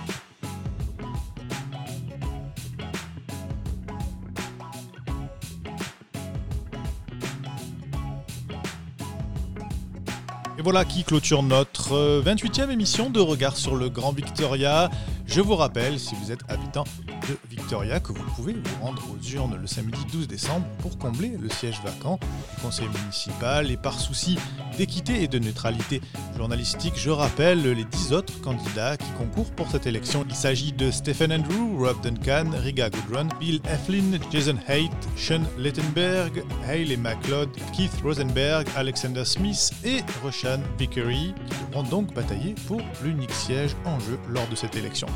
Voilà 10.63 10.85
qui 10.85 11.03
clôture 11.03 11.43
notre 11.43 12.21
28e 12.23 12.69
émission 12.69 13.09
de 13.09 13.19
Regard 13.19 13.57
sur 13.57 13.75
le 13.75 13.89
Grand 13.89 14.13
Victoria. 14.13 14.89
Je 15.25 15.41
vous 15.41 15.57
rappelle, 15.57 15.99
si 15.99 16.15
vous 16.15 16.31
êtes 16.31 16.39
habitant 16.47 16.85
de 17.27 17.37
Victoria, 17.49 17.62
que 17.73 18.13
vous 18.13 18.23
pouvez 18.35 18.53
vous 18.53 18.85
rendre 18.85 19.01
aux 19.11 19.27
urnes 19.33 19.57
le 19.59 19.65
samedi 19.65 19.99
12 20.11 20.27
décembre 20.27 20.65
pour 20.79 20.95
combler 20.99 21.33
le 21.39 21.49
siège 21.49 21.81
vacant 21.83 22.19
du 22.55 22.61
conseil 22.61 22.87
municipal. 22.87 23.71
Et 23.71 23.77
par 23.77 23.99
souci 23.99 24.37
d'équité 24.77 25.23
et 25.23 25.27
de 25.27 25.39
neutralité 25.39 25.99
journalistique, 26.37 26.93
je 26.95 27.09
rappelle 27.09 27.63
les 27.63 27.83
10 27.83 28.13
autres 28.13 28.39
candidats 28.41 28.95
qui 28.95 29.09
concourent 29.17 29.49
pour 29.51 29.71
cette 29.71 29.87
élection. 29.87 30.23
Il 30.29 30.35
s'agit 30.35 30.71
de 30.71 30.91
Stephen 30.91 31.33
Andrew, 31.33 31.83
Rob 31.83 31.99
Duncan, 32.03 32.51
Riga 32.53 32.91
Goodrun, 32.91 33.27
Bill 33.39 33.59
Eflin, 33.65 34.19
Jason 34.31 34.57
Haidt, 34.67 34.93
Sean 35.17 35.41
Littenberg, 35.57 36.43
Hayley 36.67 36.97
McLeod, 36.97 37.49
Keith 37.75 38.01
Rosenberg, 38.03 38.67
Alexander 38.75 39.25
Smith 39.25 39.71
et 39.83 40.01
Roshan 40.21 40.59
Vickery, 40.77 41.33
qui 41.47 41.65
devront 41.65 41.83
donc 41.83 42.13
batailler 42.13 42.53
pour 42.67 42.81
l'unique 43.03 43.31
siège 43.31 43.75
en 43.85 43.99
jeu 43.99 44.19
lors 44.29 44.47
de 44.47 44.55
cette 44.55 44.75
élection. 44.75 45.07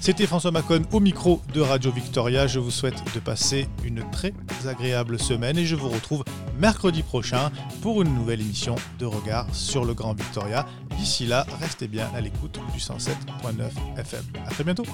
C'était 0.00 0.26
François 0.26 0.50
Macon 0.50 0.82
au 0.92 1.00
micro 1.00 1.40
de 1.54 1.62
Radio 1.62 1.90
Victoria. 1.90 2.03
Je 2.12 2.58
vous 2.58 2.70
souhaite 2.70 3.02
de 3.14 3.20
passer 3.20 3.66
une 3.84 4.08
très 4.10 4.32
agréable 4.68 5.18
semaine 5.18 5.58
et 5.58 5.66
je 5.66 5.74
vous 5.74 5.88
retrouve 5.88 6.24
mercredi 6.58 7.02
prochain 7.02 7.50
pour 7.82 8.02
une 8.02 8.14
nouvelle 8.14 8.40
émission 8.40 8.76
de 8.98 9.06
Regard 9.06 9.52
sur 9.52 9.84
le 9.84 9.94
Grand 9.94 10.14
Victoria. 10.14 10.64
D'ici 10.96 11.26
là, 11.26 11.44
restez 11.60 11.88
bien 11.88 12.08
à 12.14 12.20
l'écoute 12.20 12.60
du 12.72 12.78
107.9 12.78 13.98
FM. 13.98 14.22
A 14.46 14.50
très 14.50 14.64
bientôt. 14.64 14.84